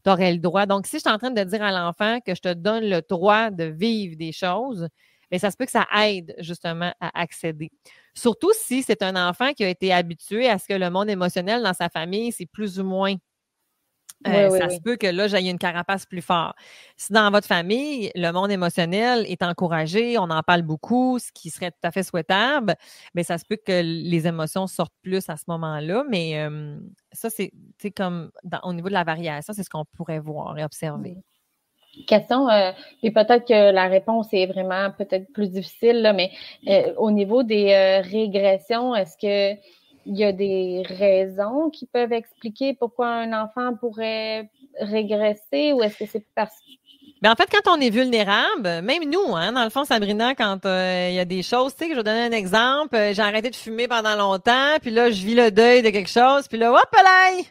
[0.03, 0.65] Tu aurais le droit.
[0.65, 3.01] Donc, si je suis en train de dire à l'enfant que je te donne le
[3.07, 4.87] droit de vivre des choses,
[5.29, 7.69] bien, ça se peut que ça aide justement à accéder.
[8.15, 11.61] Surtout si c'est un enfant qui a été habitué à ce que le monde émotionnel
[11.61, 13.15] dans sa famille, c'est plus ou moins
[14.27, 16.55] euh, ça se peut que là, j'ai une carapace plus forte.
[16.97, 21.49] Si dans votre famille, le monde émotionnel est encouragé, on en parle beaucoup, ce qui
[21.49, 22.75] serait tout à fait souhaitable,
[23.15, 26.03] mais ça se peut que les émotions sortent plus à ce moment-là.
[26.09, 26.47] Mais
[27.11, 27.51] ça, c'est
[27.95, 28.31] comme
[28.63, 31.17] au niveau de la variation, c'est ce qu'on pourrait voir et observer.
[32.07, 32.71] Question, euh,
[33.03, 36.31] et peut-être que la réponse est vraiment peut-être plus difficile, là, mais
[36.67, 39.59] euh, au niveau des régressions, est-ce que
[40.05, 45.97] il y a des raisons qui peuvent expliquer pourquoi un enfant pourrait régresser ou est-ce
[45.97, 46.79] que c'est parce que
[47.21, 50.65] ben en fait, quand on est vulnérable, même nous, hein, dans le fond, Sabrina, quand
[50.65, 53.21] euh, il y a des choses, tu sais, je vais donner un exemple, euh, j'ai
[53.21, 56.57] arrêté de fumer pendant longtemps, puis là, je vis le deuil de quelque chose, puis
[56.57, 57.43] là, hop là!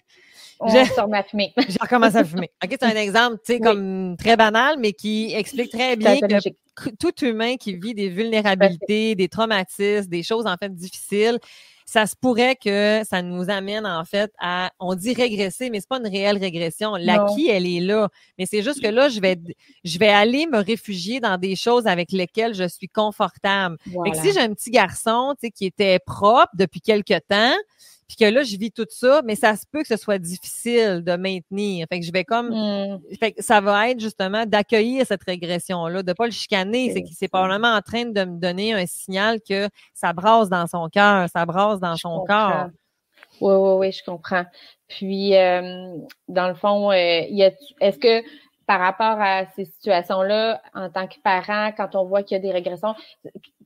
[0.60, 0.84] On j'ai
[1.30, 1.52] fumer.
[1.68, 2.50] j'ai recommencé à fumer.
[2.64, 6.90] OK, c'est un exemple, tu sais, comme très banal, mais qui explique très bien que
[6.98, 11.38] tout humain qui vit des vulnérabilités, des traumatismes, des choses en fait difficiles,
[11.88, 15.88] ça se pourrait que ça nous amène en fait à, on dit régresser, mais c'est
[15.88, 16.96] pas une réelle régression.
[16.96, 19.40] L'acquis, elle est là, mais c'est juste que là, je vais,
[19.84, 23.78] je vais aller me réfugier dans des choses avec lesquelles je suis confortable.
[24.12, 27.56] si j'ai un petit garçon, tu sais, qui était propre depuis quelque temps,
[28.08, 31.02] puis que là, je vis tout ça, mais ça se peut que ce soit difficile
[31.04, 31.86] de maintenir.
[31.92, 33.00] Fait que je vais comme, mmh.
[33.20, 36.90] fait que ça va être justement d'accueillir cette régression-là, de pas le chicaner.
[36.94, 40.66] C'est qu'il c'est probablement en train de me donner un signal que ça brasse dans
[40.66, 42.68] son cœur, ça brasse dans son corps.
[43.40, 44.44] Oui, oui, oui, je comprends.
[44.88, 45.94] Puis, euh,
[46.28, 48.22] dans le fond, euh, est-ce que
[48.68, 52.42] par rapport à ces situations-là, en tant que parent, quand on voit qu'il y a
[52.42, 52.94] des régressions,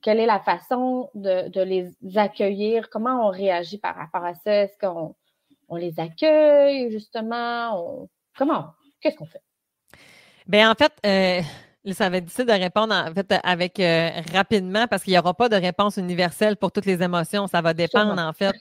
[0.01, 2.89] quelle est la façon de, les accueillir?
[2.89, 4.63] Comment on réagit par rapport à ça?
[4.63, 5.13] Est-ce qu'on
[5.67, 8.07] on les accueille, justement?
[8.37, 8.67] comment?
[9.01, 9.43] Qu'est-ce qu'on fait?
[10.47, 11.41] Bien, en fait, euh,
[11.91, 15.33] ça va être difficile de répondre en fait avec euh, rapidement parce qu'il n'y aura
[15.33, 17.47] pas de réponse universelle pour toutes les émotions.
[17.47, 18.55] Ça va dépendre en fait.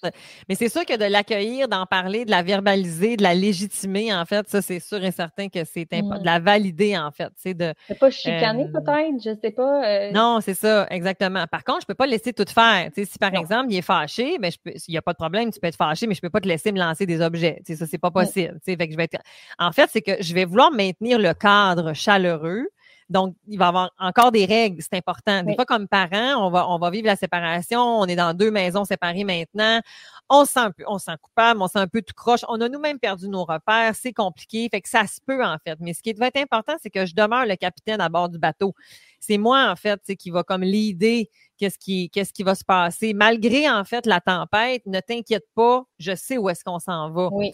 [0.48, 4.24] Mais c'est sûr que de l'accueillir, d'en parler, de la verbaliser, de la légitimer en
[4.24, 6.20] fait, ça c'est sûr et certain que c'est important.
[6.20, 7.30] De la valider en fait.
[7.36, 7.72] C'est de.
[7.86, 9.86] C'est pas chicaner euh, peut-être, je sais pas.
[9.86, 10.10] Euh.
[10.10, 11.46] Non, c'est ça exactement.
[11.46, 12.90] Par contre, je peux pas laisser tout faire.
[12.92, 15.52] si par exemple il est fâché, ben je peux, il n'y a pas de problème,
[15.52, 17.62] tu peux être fâché, mais je peux pas te laisser me lancer des objets.
[17.66, 18.58] sais, ça c'est pas possible.
[18.64, 19.18] Fait que je vais être...
[19.58, 22.66] En fait, c'est que je vais vouloir maintenir le cadre chaleureux
[23.12, 25.42] donc, il va y avoir encore des règles, c'est important.
[25.42, 28.50] Des fois, comme parents, on va, on va vivre la séparation, on est dans deux
[28.50, 29.80] maisons séparées maintenant,
[30.28, 32.60] on se sent, on se sent coupable, on se sent un peu tout croche, on
[32.60, 35.76] a nous-mêmes perdu nos repères, c'est compliqué, fait que ça se peut en fait.
[35.80, 38.38] Mais ce qui va être important, c'est que je demeure le capitaine à bord du
[38.38, 38.74] bateau.
[39.20, 41.30] C'est moi, en fait, qui va comme l'idée
[41.62, 43.14] qu'est-ce qui, qu'est-ce qui va se passer.
[43.14, 47.28] Malgré, en fait, la tempête, ne t'inquiète pas, je sais où est-ce qu'on s'en va.
[47.30, 47.52] Oui.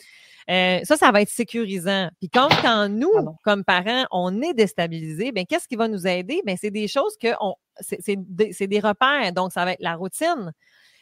[0.48, 2.08] Euh, ça, ça va être sécurisant.
[2.18, 3.12] Puis quand, quand nous,
[3.44, 6.40] comme parents, on est déstabilisés, ben qu'est-ce qui va nous aider?
[6.46, 9.34] Ben c'est des choses que on, c'est des repères.
[9.34, 10.52] Donc, ça va être la routine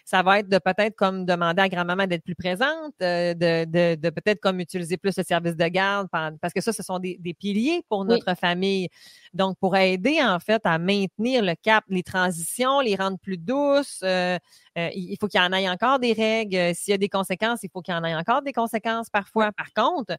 [0.07, 3.97] ça va être de peut-être comme demander à grand-maman d'être plus présente, euh, de, de,
[3.97, 6.07] de peut-être comme utiliser plus le service de garde,
[6.40, 8.88] parce que ça, ce sont des, des piliers pour notre famille.
[9.35, 13.99] Donc, pour aider en fait à maintenir le cap, les transitions, les rendre plus douces,
[14.05, 14.38] euh,
[14.79, 16.73] euh, il faut qu'il y en ait encore des règles.
[16.77, 19.51] S'il y a des conséquences, il faut qu'il y en ait encore des conséquences parfois.
[19.51, 20.16] Par contre,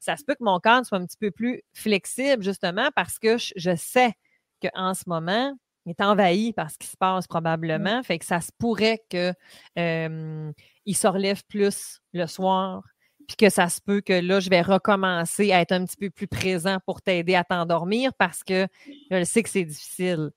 [0.00, 3.38] ça se peut que mon cadre soit un petit peu plus flexible justement parce que
[3.38, 4.12] je, je sais
[4.60, 5.54] qu'en ce moment,
[5.90, 8.02] est envahi par ce qui se passe probablement.
[8.02, 9.34] Fait que ça se pourrait qu'il
[9.76, 12.82] se relève plus le soir,
[13.30, 16.10] puis que ça se peut que là, je vais recommencer à être un petit peu
[16.10, 18.66] plus présent pour t'aider à t'endormir parce que
[19.08, 20.32] je sais que c'est difficile.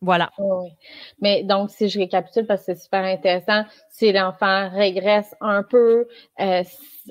[0.00, 0.30] voilà.
[0.38, 0.68] Oui.
[1.20, 6.06] Mais donc, si je récapitule, parce que c'est super intéressant, si l'enfant régresse un peu,
[6.38, 6.62] euh,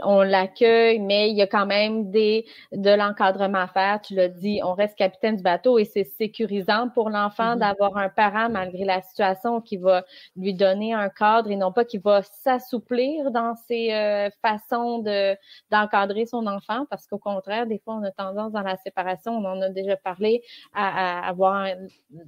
[0.04, 4.02] on l'accueille, mais il y a quand même des de l'encadrement à faire.
[4.02, 7.60] Tu l'as dit, on reste capitaine du bateau et c'est sécurisant pour l'enfant mm-hmm.
[7.60, 10.04] d'avoir un parent malgré la situation qui va
[10.36, 15.36] lui donner un cadre et non pas qui va s'assouplir dans ses euh, façons de
[15.72, 19.46] d'encadrer son enfant parce qu'au contraire, des fois, on a tendance dans la séparation, on
[19.46, 21.68] en a déjà parlé, à avoir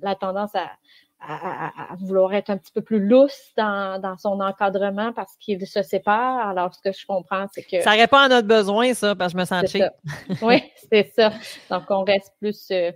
[0.01, 0.69] la tendance à
[1.19, 5.81] à, vouloir être un petit peu plus lousse dans, dans son encadrement parce qu'il se
[5.81, 6.47] sépare.
[6.47, 7.81] Alors, ce que je comprends, c'est que...
[7.81, 9.83] Ça répond à notre besoin, ça, parce que je me sens cheap.
[10.41, 11.31] oui, c'est ça.
[11.71, 12.91] Donc, on reste plus, euh,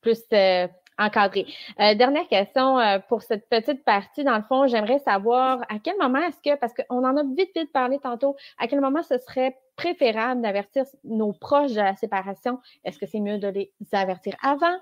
[0.00, 1.46] plus euh, encadré.
[1.80, 4.24] Euh, dernière question euh, pour cette petite partie.
[4.24, 7.50] Dans le fond, j'aimerais savoir à quel moment est-ce que, parce qu'on en a vite,
[7.56, 12.60] vite parlé tantôt, à quel moment ce serait préférable d'avertir nos proches de la séparation?
[12.84, 14.76] Est-ce que c'est mieux de les avertir avant,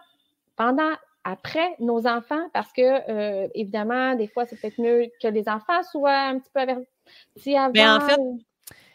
[0.57, 0.93] pendant,
[1.25, 2.49] après nos enfants?
[2.53, 6.51] Parce que, euh, évidemment, des fois, c'est peut-être mieux que les enfants soient un petit
[6.53, 7.73] peu avertis avant.
[7.75, 8.21] Mais en fait,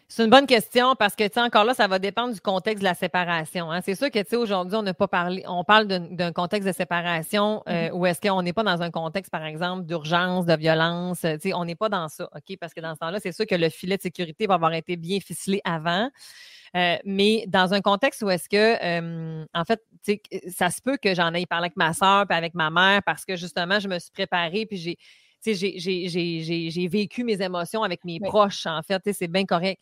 [0.09, 2.79] c'est une bonne question parce que, tu sais, encore là, ça va dépendre du contexte
[2.79, 3.69] de la séparation.
[3.71, 3.81] Hein.
[3.81, 6.71] C'est sûr que, tu sais, aujourd'hui, on n'a pas parlé, on parle d'un contexte de
[6.71, 7.91] séparation euh, mm-hmm.
[7.91, 11.19] où est-ce qu'on n'est pas dans un contexte, par exemple, d'urgence, de violence.
[11.21, 12.57] Tu sais, on n'est pas dans ça, OK?
[12.57, 14.95] Parce que dans ce temps-là, c'est sûr que le filet de sécurité va avoir été
[14.95, 16.09] bien ficelé avant.
[16.75, 19.81] Euh, mais dans un contexte où est-ce que, euh, en fait,
[20.55, 23.25] ça se peut que j'en aille parlé avec ma soeur puis avec ma mère parce
[23.25, 24.97] que justement, je me suis préparée puis j'ai
[25.53, 29.01] j'ai vécu mes émotions avec mes proches, en fait.
[29.13, 29.81] C'est bien correct.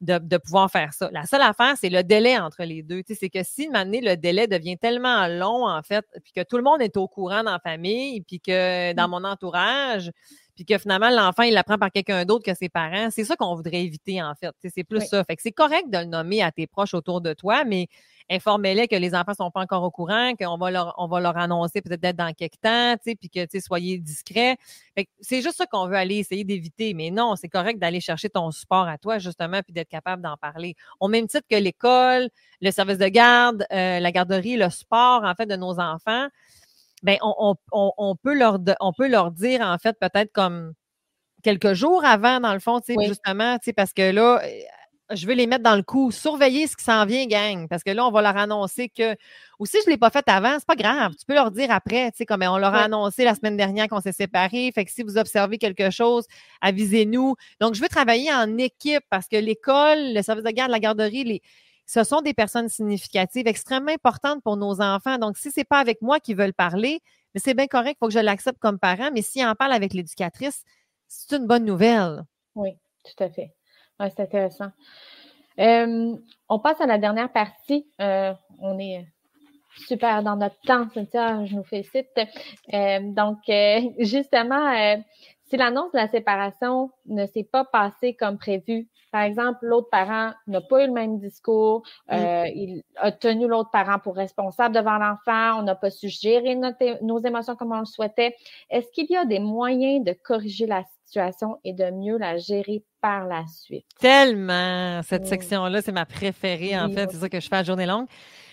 [0.00, 1.08] De, pouvoir faire ça.
[1.12, 3.00] La seule affaire, c'est le délai entre les deux.
[3.08, 6.62] C'est que si, maintenant, le délai devient tellement long, en fait, puis que tout le
[6.62, 9.10] monde est au courant dans la famille, puis que dans mmh.
[9.10, 10.10] mon entourage,
[10.54, 13.54] puis que finalement, l'enfant, il l'apprend par quelqu'un d'autre que ses parents, c'est ça qu'on
[13.54, 14.54] voudrait éviter, en fait.
[14.74, 15.24] C'est plus ça.
[15.24, 17.88] Fait que c'est correct de le nommer à tes proches autour de toi, mais
[18.30, 21.20] informez-les que les enfants ne sont pas encore au courant, qu'on va leur, on va
[21.20, 24.56] leur annoncer peut-être dans quelques temps, puis que, soyez discrets.
[25.20, 26.94] C'est juste ça qu'on veut aller essayer d'éviter.
[26.94, 30.36] Mais non, c'est correct d'aller chercher ton support à toi, justement, puis d'être capable d'en
[30.36, 30.74] parler.
[31.00, 32.28] Au même titre que l'école,
[32.60, 36.28] le service de garde, euh, la garderie, le sport, en fait, de nos enfants,
[37.02, 40.72] ben, on, on, on, peut leur, on peut leur dire, en fait, peut-être comme
[41.42, 44.40] quelques jours avant, dans le fond, tu sais, justement, tu sais, parce que là,
[45.10, 46.10] je veux les mettre dans le coup.
[46.10, 47.68] Surveiller ce qui s'en vient, gang.
[47.68, 49.14] Parce que là, on va leur annoncer que.
[49.58, 51.14] Ou si je ne l'ai pas fait avant, c'est pas grave.
[51.18, 53.88] Tu peux leur dire après, tu sais, comme on leur a annoncé la semaine dernière
[53.88, 54.72] qu'on s'est séparés.
[54.74, 56.24] Fait que si vous observez quelque chose,
[56.60, 57.36] avisez-nous.
[57.60, 61.24] Donc, je veux travailler en équipe parce que l'école, le service de garde, la garderie,
[61.24, 61.42] les,
[61.86, 65.18] ce sont des personnes significatives, extrêmement importantes pour nos enfants.
[65.18, 67.00] Donc, si ce n'est pas avec moi qu'ils veulent parler,
[67.34, 69.10] mais c'est bien correct, il faut que je l'accepte comme parent.
[69.12, 70.62] Mais s'ils en parlent avec l'éducatrice,
[71.08, 72.22] c'est une bonne nouvelle.
[72.54, 72.70] Oui,
[73.04, 73.52] tout à fait
[74.00, 74.70] c'est intéressant.
[75.58, 76.16] Euh,
[76.48, 77.86] on passe à la dernière partie.
[78.00, 79.06] Euh, on est
[79.76, 82.08] super dans notre temps, Cynthia, je nous félicite.
[82.72, 83.38] Euh, donc,
[83.98, 84.96] justement,
[85.46, 90.32] si l'annonce de la séparation ne s'est pas passée comme prévu, par exemple, l'autre parent
[90.48, 92.46] n'a pas eu le même discours, mm.
[92.46, 97.20] il a tenu l'autre parent pour responsable devant l'enfant, on n'a pas su gérer nos
[97.20, 98.34] émotions comme on le souhaitait,
[98.70, 102.84] est-ce qu'il y a des moyens de corriger la situation et de mieux la gérer
[103.00, 103.86] par la suite.
[104.00, 105.02] Tellement!
[105.02, 107.10] Cette section-là, c'est ma préférée, en fait.
[107.10, 108.06] C'est ça que je fais à journée longue.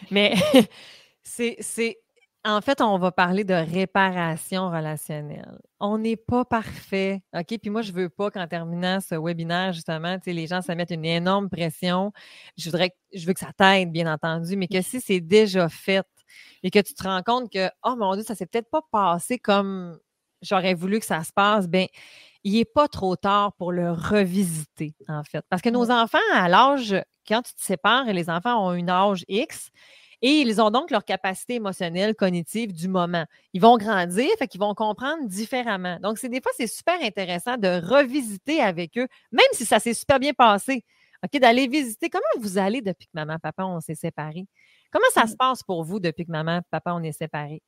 [0.10, 0.34] Mais
[1.24, 1.98] c'est,
[2.44, 5.60] En fait, on va parler de réparation relationnelle.
[5.80, 7.58] On n'est pas parfait, OK?
[7.62, 11.06] Puis moi, je veux pas qu'en terminant ce webinaire, justement, les gens se mettent une
[11.06, 12.12] énorme pression.
[12.58, 16.06] Je voudrais, je veux que ça t'aide, bien entendu, mais que si c'est déjà fait
[16.64, 19.38] et que tu te rends compte que, oh mon Dieu, ça s'est peut-être pas passé
[19.40, 20.00] comme
[20.42, 21.88] j'aurais voulu que ça se passe, bien,
[22.44, 25.44] il n'est pas trop tard pour le revisiter, en fait.
[25.50, 26.96] Parce que nos enfants, à l'âge,
[27.28, 29.70] quand tu te sépares, les enfants ont un âge X,
[30.24, 33.26] et ils ont donc leur capacité émotionnelle, cognitive du moment.
[33.54, 35.98] Ils vont grandir, fait qu'ils vont comprendre différemment.
[36.00, 39.96] Donc, c'est des fois, c'est super intéressant de revisiter avec eux, même si ça s'est
[39.96, 40.84] super bien passé.
[41.24, 44.46] OK, d'aller visiter comment vous allez depuis que maman, papa, on s'est séparés?
[44.92, 45.38] Comment ça se mmh.
[45.38, 47.62] passe pour vous depuis que maman, papa, on est séparés?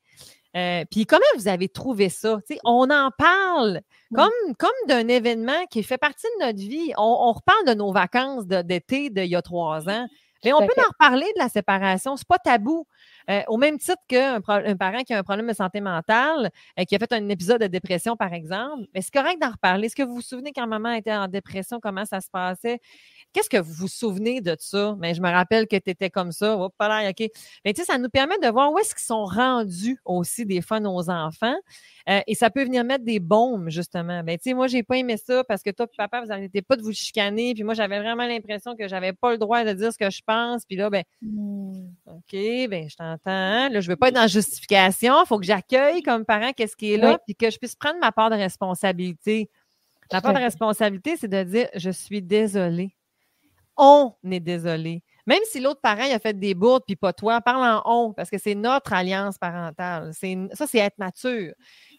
[0.56, 2.38] Euh, puis comment vous avez trouvé ça?
[2.64, 3.82] on en parle
[4.14, 6.94] comme, comme d'un événement qui fait partie de notre vie.
[6.98, 10.08] On, reparle de nos vacances d'été d'il y a trois ans.
[10.46, 12.18] Mais on peut en reparler de la séparation.
[12.18, 12.86] C'est pas tabou.
[13.30, 16.84] Euh, au même titre qu'un un parent qui a un problème de santé mentale, euh,
[16.84, 19.88] qui a fait un épisode de dépression, par exemple, mais c'est correct d'en reparler.
[19.88, 22.80] Est-ce que vous vous souvenez quand maman était en dépression, comment ça se passait?
[23.34, 24.96] Qu'est-ce que vous vous souvenez de ça?
[25.00, 26.56] Mais je me rappelle que tu étais comme ça.
[26.56, 26.80] OK.
[27.66, 30.62] Mais tu sais, ça nous permet de voir où est-ce qu'ils sont rendus aussi, des
[30.62, 31.56] fois, nos enfants.
[32.10, 34.24] Euh, et ça peut venir mettre des bombes, justement.
[34.24, 36.62] Ben, tu sais, moi, j'ai pas aimé ça parce que toi et papa, vous n'arrêtez
[36.62, 37.56] pas de vous chicaner.
[37.56, 40.22] Puis moi, j'avais vraiment l'impression que j'avais pas le droit de dire ce que je
[40.26, 40.66] pense.
[40.66, 41.88] Puis là, ben, mmh.
[42.06, 43.70] OK, ben, je t'entends.
[43.70, 45.16] Là, je veux pas être dans la justification.
[45.24, 48.00] Il faut que j'accueille comme parent qu'est-ce qui est là, puis que je puisse prendre
[48.00, 49.50] ma part de responsabilité.
[50.12, 52.96] Ma part de responsabilité, c'est de dire, je suis désolée
[53.78, 55.04] on est désolé.
[55.26, 58.30] Même si l'autre parent a fait des bourdes puis pas toi, parle en on parce
[58.30, 60.12] que c'est notre alliance parentale.
[60.54, 61.54] ça, c'est être mature.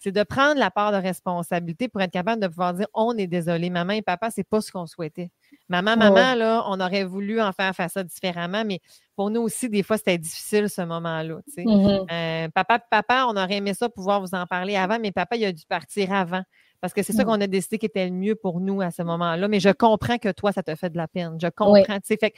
[0.05, 3.27] C'est de prendre la part de responsabilité pour être capable de pouvoir dire on est
[3.27, 3.71] désolé.
[3.71, 5.31] Maman et papa, c'est pas ce qu'on souhaitait.
[5.71, 8.81] Maman, maman, là, on aurait voulu en faire, faire ça différemment, mais
[9.17, 11.37] pour nous aussi, des fois, c'était difficile ce moment-là.
[11.57, 12.07] Mm-hmm.
[12.13, 15.47] Euh, papa, papa, on aurait aimé ça pouvoir vous en parler avant, mais papa, il
[15.47, 16.43] a dû partir avant.
[16.83, 17.27] Parce que c'est ça mmh.
[17.27, 19.49] qu'on a décidé qui était le mieux pour nous à ce moment-là.
[19.49, 21.39] Mais je comprends que toi, ça te fait de la peine.
[21.41, 21.99] Je comprends.
[22.05, 22.35] Fait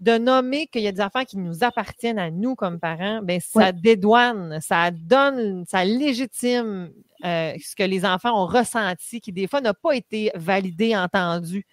[0.00, 3.40] de nommer qu'il y a des enfants qui nous appartiennent à nous comme parents, ben
[3.40, 6.90] ça dédouane, ça donne, ça légitime
[7.24, 11.66] euh, ce que les enfants ont ressenti, qui des fois n'a pas été validé, entendu.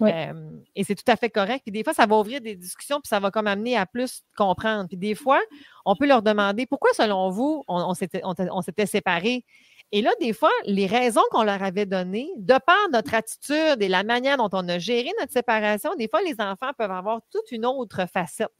[0.00, 1.62] Euh, et c'est tout à fait correct.
[1.64, 4.22] Puis des fois, ça va ouvrir des discussions, puis ça va comme amener à plus
[4.36, 4.88] comprendre.
[4.88, 5.40] Puis des fois,
[5.84, 9.44] on peut leur demander pourquoi, selon vous, on, on s'était séparés?
[9.90, 13.88] Et là, des fois, les raisons qu'on leur avait données, de par notre attitude et
[13.88, 17.50] la manière dont on a géré notre séparation, des fois, les enfants peuvent avoir toute
[17.52, 18.52] une autre facette.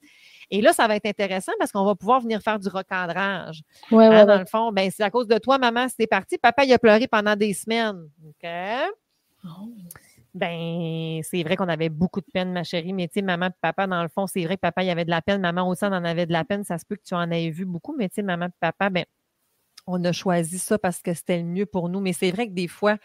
[0.51, 3.62] Et là, ça va être intéressant parce qu'on va pouvoir venir faire du recadrage.
[3.91, 6.39] Oui, hein, dans le fond, ben, c'est à cause de toi, maman, c'était parti.
[6.39, 8.09] Papa, il a pleuré pendant des semaines.
[8.26, 8.49] OK?
[9.45, 9.68] Oh.
[10.35, 13.59] Ben, c'est vrai qu'on avait beaucoup de peine, ma chérie, mais tu sais, maman et
[13.61, 15.68] papa, dans le fond, c'est vrai que papa, il y avait de la peine, maman
[15.68, 16.64] aussi, on en avait de la peine.
[16.64, 18.89] Ça se peut que tu en aies vu beaucoup, mais tu sais, maman et papa,
[18.89, 19.05] ben,
[19.89, 22.01] on a choisi ça parce que c'était le mieux pour nous.
[22.01, 22.99] Mais c'est vrai que des fois,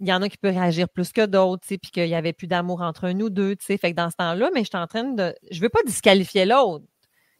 [0.00, 2.46] il y en a qui peuvent réagir plus que d'autres, puis qu'il n'y avait plus
[2.46, 3.76] d'amour entre nous deux, tu sais.
[3.76, 5.34] Fait que dans ce temps-là, mais je suis en train de.
[5.50, 6.84] Je veux pas disqualifier l'autre.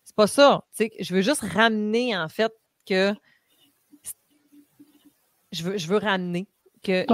[0.05, 0.65] C'est pas ça.
[0.79, 2.53] Je veux juste ramener, en fait,
[2.87, 3.15] que.
[5.51, 6.47] Je veux, je veux ramener
[6.83, 7.05] que,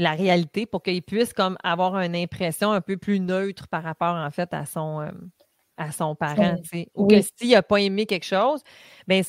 [0.00, 4.16] la réalité pour qu'il puisse comme avoir une impression un peu plus neutre par rapport,
[4.16, 5.00] en fait, à son.
[5.00, 5.10] Euh,
[5.76, 6.56] à son parent,
[6.94, 8.62] ou que s'il n'a pas aimé quelque chose,
[9.06, 9.22] ben,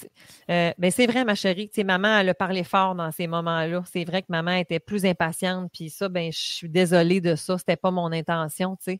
[0.50, 3.84] euh, ben c'est vrai, ma chérie, maman, elle a parlé fort dans ces moments-là.
[3.92, 7.58] C'est vrai que maman était plus impatiente, puis ça, ben, je suis désolée de ça,
[7.58, 9.00] c'était pas mon intention, tu sais.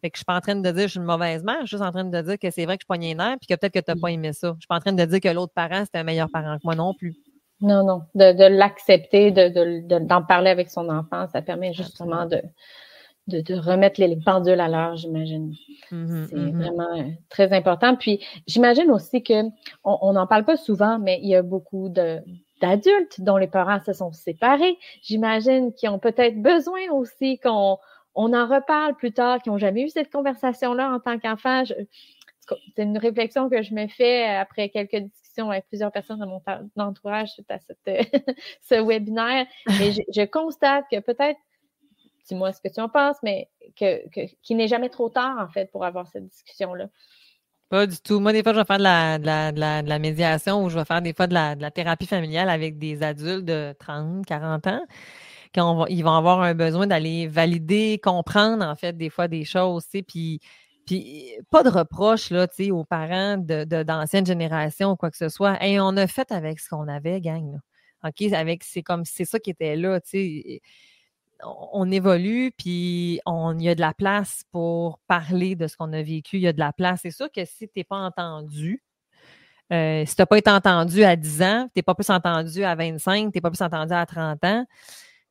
[0.00, 1.60] Fait que je suis pas en train de dire que je suis une mauvaise mère,
[1.60, 3.36] je suis juste en train de dire que c'est vrai que je suis pognée nerf,
[3.38, 4.54] puis que peut-être que tu n'as pas aimé ça.
[4.56, 6.64] Je suis pas en train de dire que l'autre parent, c'était un meilleur parent que
[6.64, 7.14] moi non plus.
[7.60, 8.02] Non, non.
[8.14, 12.40] De, l'accepter, de, d'en parler avec son enfant, ça permet justement de,
[13.26, 15.54] de, remettre les, pendules à l'heure, j'imagine.
[15.90, 16.56] Mm-hmm, c'est mm-hmm.
[16.56, 17.96] vraiment euh, très important.
[17.96, 19.42] Puis j'imagine aussi que
[19.84, 22.20] on n'en parle pas souvent, mais il y a beaucoup de
[22.60, 24.76] d'adultes dont les parents se sont séparés.
[25.02, 27.78] J'imagine qu'ils ont peut-être besoin aussi qu'on
[28.14, 31.64] on en reparle plus tard, qui n'ont jamais eu cette conversation-là en tant qu'enfant.
[31.64, 36.42] C'est une réflexion que je me fais après quelques discussions avec plusieurs personnes de mon
[36.76, 38.12] entourage suite à cette,
[38.62, 39.46] ce webinaire.
[39.80, 41.38] Et je, je constate que peut-être
[42.30, 44.08] dis-moi ce que tu en penses, mais que,
[44.42, 46.86] qu'il n'est jamais trop tard, en fait, pour avoir cette discussion-là.
[47.68, 48.18] Pas du tout.
[48.18, 51.02] Moi, des fois, je vais faire de la, de la, médiation ou je vais faire
[51.02, 54.82] des fois de la, thérapie familiale avec des adultes de 30, 40 ans.
[55.88, 60.02] Ils vont avoir un besoin d'aller valider, comprendre, en fait, des fois des choses, tu
[60.02, 60.40] puis,
[60.86, 65.28] puis pas de reproche, là, tu aux parents de, d'anciennes générations ou quoi que ce
[65.28, 65.62] soit.
[65.64, 67.60] Et on a fait avec ce qu'on avait, gang,
[68.04, 68.32] OK?
[68.32, 70.60] Avec, c'est comme, c'est ça qui était là, tu sais
[71.44, 76.02] on évolue, puis on, y a de la place pour parler de ce qu'on a
[76.02, 76.36] vécu.
[76.36, 77.00] Il y a de la place.
[77.02, 78.82] C'est sûr que si tu n'es pas entendu,
[79.72, 82.64] euh, si tu n'as pas été entendu à 10 ans, tu n'es pas plus entendu
[82.64, 84.66] à 25, tu n'es pas plus entendu à 30 ans,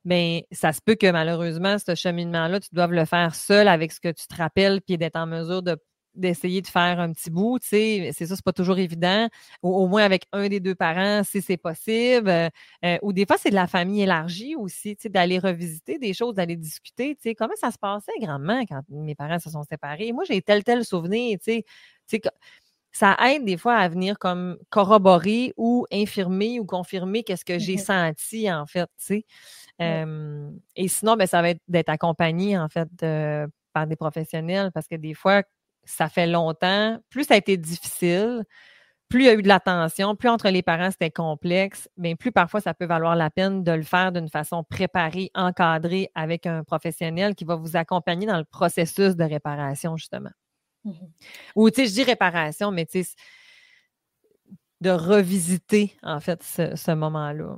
[0.05, 3.99] bien, ça se peut que malheureusement, ce cheminement-là, tu doives le faire seul avec ce
[3.99, 5.77] que tu te rappelles, puis d'être en mesure de
[6.19, 9.27] d'essayer de faire un petit bout, tu sais, c'est ça, c'est pas toujours évident,
[9.63, 12.49] ou au moins avec un des deux parents, si c'est possible, euh,
[12.85, 16.13] euh, ou des fois, c'est de la famille élargie aussi, tu sais, d'aller revisiter des
[16.13, 19.63] choses, d'aller discuter, tu sais, comment ça se passait grandement quand mes parents se sont
[19.63, 20.11] séparés?
[20.11, 21.63] Moi, j'ai tel, tel souvenir, tu
[22.07, 22.21] sais,
[22.91, 27.75] ça aide des fois à venir comme corroborer ou infirmer ou confirmer qu'est-ce que j'ai
[27.75, 29.23] mmh senti, en fait, tu
[29.79, 30.05] sais.
[30.75, 32.89] et sinon, ben, ça va être d'être accompagné, en fait,
[33.73, 35.43] par des professionnels, parce que des fois,
[35.83, 38.43] ça fait longtemps, plus ça a été difficile,
[39.09, 42.31] plus il y a eu de l'attention, plus entre les parents c'était complexe, mais plus
[42.31, 46.63] parfois ça peut valoir la peine de le faire d'une façon préparée, encadrée avec un
[46.63, 50.31] professionnel qui va vous accompagner dans le processus de réparation, justement.
[50.85, 50.91] Mmh
[51.55, 53.15] Ou, tu sais, je dis réparation, mais tu sais,
[54.81, 57.57] de revisiter, en fait, ce moment-là.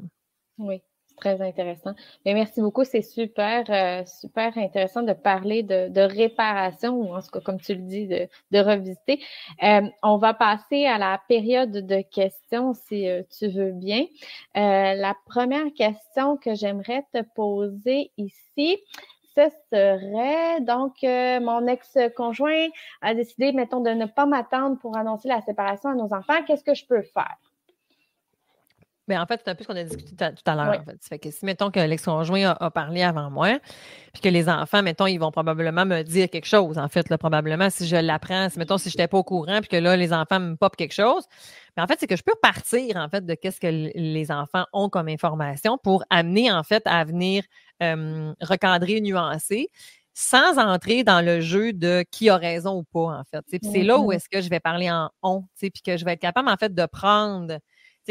[0.58, 0.82] Oui.
[1.22, 1.92] Très intéressant.
[2.26, 2.84] Mais merci beaucoup.
[2.84, 7.76] C'est super, euh, super intéressant de parler de, réparation ou en tout cas, comme tu
[7.76, 8.28] le dis, de,
[8.60, 9.22] revisiter.
[9.62, 14.06] Euh, on va passer à la période de questions si euh, tu veux bien.
[14.56, 18.80] la première question que j'aimerais te poser ici,
[19.36, 22.68] ce serait donc mon ex-conjoint
[23.02, 26.44] a décidé, mettons, de ne pas m'attendre pour annoncer la séparation à nos enfants.
[26.48, 27.38] Qu'est-ce que je peux faire?
[29.12, 30.80] Mais en fait, c'est un peu ce qu'on a discuté tout à l'heure.
[30.80, 31.20] En fait.
[31.20, 33.59] que si, mettons, que l'ex-conjoint a, parlé avant moi,
[34.14, 37.18] puis que les enfants, mettons, ils vont probablement me dire quelque chose, en fait, là,
[37.18, 39.97] probablement, si je l'apprends, si, mettons, si je n'étais pas au courant, puis que là,
[39.97, 41.26] les enfants me popent quelque chose.
[41.76, 44.66] Mais en fait, c'est que je peux partir, en fait, de qu'est-ce que les enfants
[44.72, 47.43] ont comme information pour amener, en fait, à venir
[48.39, 49.68] recadrer, nuancer
[50.14, 53.43] sans entrer dans le jeu de qui a raison ou pas, en fait.
[53.62, 54.16] C'est là où mm-hmm.
[54.16, 56.74] est-ce que je vais parler en on, puis que je vais être capable, en fait,
[56.74, 57.59] de prendre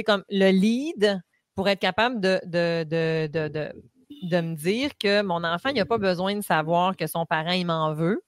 [0.02, 1.20] comme le lead
[1.54, 3.72] pour être capable de, de, de, de,
[4.22, 7.52] de me dire que mon enfant, il n'a pas besoin de savoir que son parent,
[7.52, 8.22] il m'en veut.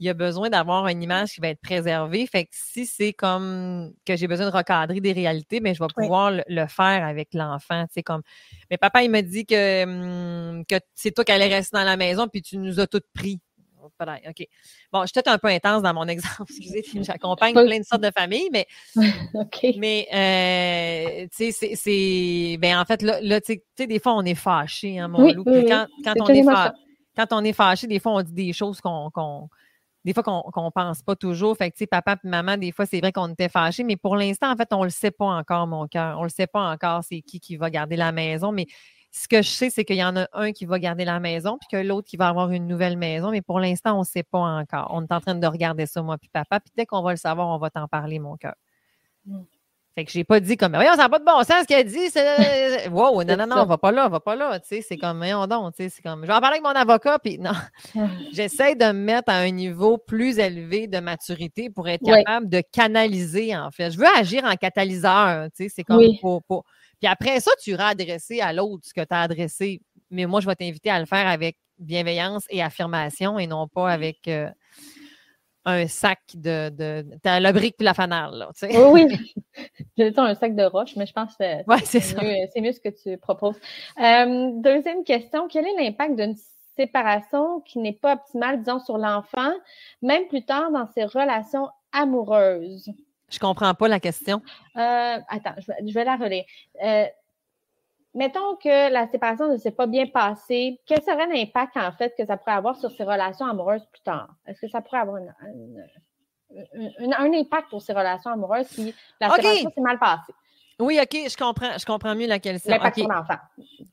[0.00, 2.26] il a besoin d'avoir une image qui va être préservée.
[2.26, 5.82] Fait que si c'est comme que j'ai besoin de recadrer des réalités, mais ben, je
[5.82, 7.84] vais pouvoir le, faire avec l'enfant.
[7.92, 8.22] C'est comme,
[8.70, 11.96] mais papa, il me dit que, hum, que c'est toi qui allais rester dans la
[11.96, 13.40] maison, puis tu nous as toutes pris.
[14.00, 14.46] OK.
[14.92, 16.50] Bon, je suis peut-être un peu intense dans mon exemple.
[16.50, 18.66] Excusez, j'accompagne plein de sortes de familles, mais,
[19.76, 24.34] mais euh, tu sais, c'est, ben en fait, là, tu sais, des fois, on est
[24.34, 25.44] fâché, hein, mon loup.
[25.44, 26.72] quand, quand on est fâché,
[27.16, 29.10] quand on est fâché, des fois, on dit des choses qu'on,
[30.04, 31.56] des fois qu'on ne pense pas toujours.
[31.56, 33.96] Fait que, tu sais, papa et maman, des fois, c'est vrai qu'on était fâchés, mais
[33.96, 36.16] pour l'instant, en fait, on ne le sait pas encore, mon cœur.
[36.18, 38.66] On ne le sait pas encore, c'est qui qui va garder la maison, mais
[39.18, 41.58] ce que je sais, c'est qu'il y en a un qui va garder la maison,
[41.58, 43.30] puis que l'autre qui va avoir une nouvelle maison.
[43.32, 44.90] Mais pour l'instant, on ne sait pas encore.
[44.92, 46.60] On est en train de regarder ça, moi puis papa.
[46.60, 48.54] Puis dès qu'on va le savoir, on va t'en parler, mon cœur.
[49.26, 49.40] Mm.
[49.96, 51.84] Fait que j'ai pas dit comme, voyons, ça n'a pas de bon sens ce qu'elle
[51.84, 52.10] dit.
[52.10, 52.88] C'est...
[52.92, 54.60] Wow, non, non, non, on va pas là, on va pas là.
[54.60, 56.62] Tu sais, c'est comme, voyons donc, tu sais, c'est comme, je vais en parler avec
[56.62, 57.50] mon avocat, puis non.
[58.32, 62.62] J'essaie de me mettre à un niveau plus élevé de maturité pour être capable de
[62.70, 63.90] canaliser, en fait.
[63.90, 66.64] Je veux agir en catalyseur, tu sais, c'est comme pour, pour,
[67.00, 69.80] puis après ça, tu iras adresser à l'autre ce que tu as adressé.
[70.10, 73.90] Mais moi, je vais t'inviter à le faire avec bienveillance et affirmation et non pas
[73.90, 74.50] avec euh,
[75.64, 76.70] un sac de.
[76.70, 78.34] de as le brique puis la fanale.
[78.34, 78.76] Là, tu sais.
[78.76, 79.34] Oui, oui.
[79.96, 81.44] J'ai dit un sac de roche, mais je pense que
[81.84, 83.58] c'est mieux, ce que tu proposes.
[84.00, 86.36] Euh, deuxième question quel est l'impact d'une
[86.76, 89.52] séparation qui n'est pas optimale, disons, sur l'enfant,
[90.02, 92.90] même plus tard dans ses relations amoureuses?
[93.30, 94.42] Je comprends pas la question.
[94.76, 96.44] Euh, attends, je vais, la relire.
[96.82, 97.04] Euh,
[98.14, 102.24] mettons que la séparation ne s'est pas bien passée, quel serait l'impact en fait que
[102.24, 104.30] ça pourrait avoir sur ses relations amoureuses plus tard?
[104.46, 105.24] Est-ce que ça pourrait avoir un
[107.32, 110.32] impact pour ses relations amoureuses si la séparation s'est mal passée?
[110.80, 112.70] Oui, OK, je comprends, je comprends mieux la question.
[112.70, 113.38] L'impact sur l'enfant.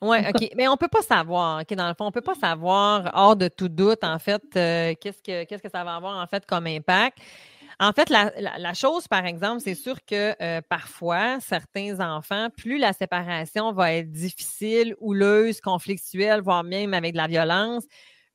[0.01, 0.51] Oui, OK.
[0.55, 3.09] Mais on ne peut pas savoir, OK, dans le fond, on ne peut pas savoir,
[3.15, 6.27] hors de tout doute, en fait, euh, qu'est-ce que qu'est-ce que ça va avoir en
[6.27, 7.17] fait comme impact.
[7.79, 12.93] En fait, la, chose, par exemple, c'est sûr que euh, parfois, certains enfants, plus la
[12.93, 17.83] séparation va être difficile, houleuse, conflictuelle, voire même avec de la violence,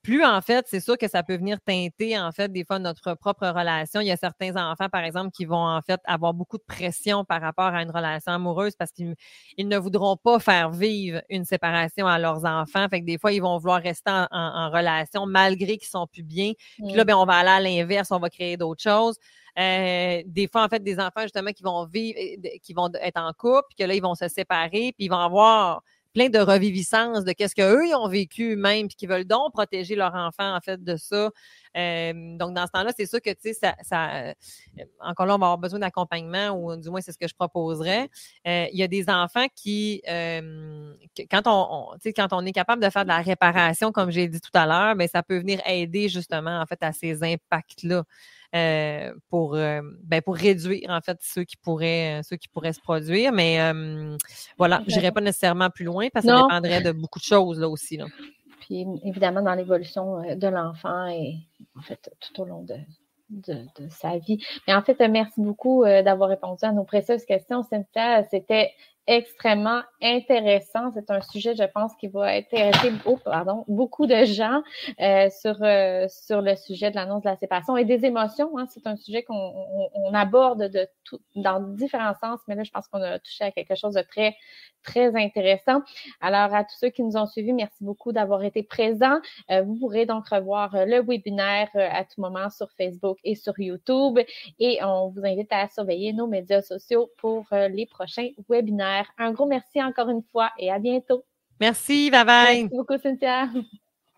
[0.03, 3.15] plus en fait, c'est sûr que ça peut venir teinter en fait des fois notre
[3.15, 4.01] propre relation.
[4.01, 7.25] Il y a certains enfants, par exemple, qui vont en fait avoir beaucoup de pression
[7.25, 9.17] par rapport à une relation amoureuse parce qu'ils
[9.59, 12.87] ne voudront pas faire vivre une séparation à leurs enfants.
[12.89, 16.53] Fait que des fois, ils vont vouloir rester en, relation malgré qu'ils sont plus bien.
[16.77, 17.07] Puis là, mm.
[17.07, 19.17] ben, on va aller à l'inverse, on va créer d'autres choses.
[19.59, 22.19] Euh, des fois, en fait, des enfants justement qui vont vivre,
[22.63, 25.19] qui vont être en couple, puis que là, ils vont se séparer, puis ils vont
[25.19, 25.83] avoir
[26.13, 29.95] plein de reviviscence de qu'est-ce qu'eux ils ont vécu même puis qui veulent donc protéger
[29.95, 31.31] leur enfant en fait de ça.
[31.77, 34.33] Euh, donc dans ce temps-là, c'est sûr que tu sais ça, euh,
[35.01, 38.11] encore là on va avoir besoin d'accompagnement ou du moins c'est ce que je proposerais.
[38.47, 40.03] Euh, il y a des enfants qui
[41.31, 44.29] quand on, tu sais quand on est capable de faire de la réparation comme j'ai
[44.29, 47.23] dit tout à l'heure, mais ben, ça peut venir aider justement en fait à ces
[47.23, 48.05] impacts là.
[48.53, 52.73] Euh, pour, euh, ben, pour réduire en fait ceux qui pourraient euh, ceux qui pourraient
[52.73, 53.31] se produire.
[53.31, 53.59] Mais
[54.59, 57.61] voilà, je n'irai pas nécessairement plus loin parce que ça dépendrait de beaucoup de choses
[57.61, 57.97] là aussi.
[57.97, 58.07] Là.
[58.63, 61.37] Puis évidemment dans l'évolution de l'enfant et
[61.79, 62.75] en fait tout au long de,
[63.31, 64.45] de, sa vie.
[64.67, 68.25] Mais en fait, merci beaucoup d'avoir répondu à nos précieuses questions, Cynthia.
[68.31, 68.73] C'était
[69.11, 70.93] extrêmement intéressant.
[70.95, 72.93] C'est un sujet, je pense, qui va intéresser
[73.25, 74.63] pardon, beaucoup de gens
[75.01, 78.57] euh, sur, euh, sur le sujet de l'annonce de la séparation et des émotions.
[78.57, 78.67] Hein.
[78.71, 80.71] C'est un sujet qu'on on, aborde
[81.35, 84.37] dans différents sens, mais là, je pense qu'on a touché à quelque chose de très,
[84.85, 85.83] très intéressant.
[86.21, 89.19] Alors, à tous ceux qui nous ont suivis, merci beaucoup d'avoir été présents.
[89.51, 94.21] Euh, vous pourrez donc revoir le webinaire à tout moment sur Facebook et sur YouTube
[94.61, 99.47] et on vous invite à surveiller nos médias sociaux pour les prochains webinaires un gros
[99.47, 101.25] merci encore une fois et à bientôt.
[101.61, 102.63] Merci, bye bye.
[102.63, 103.49] Merci beaucoup, Cynthia.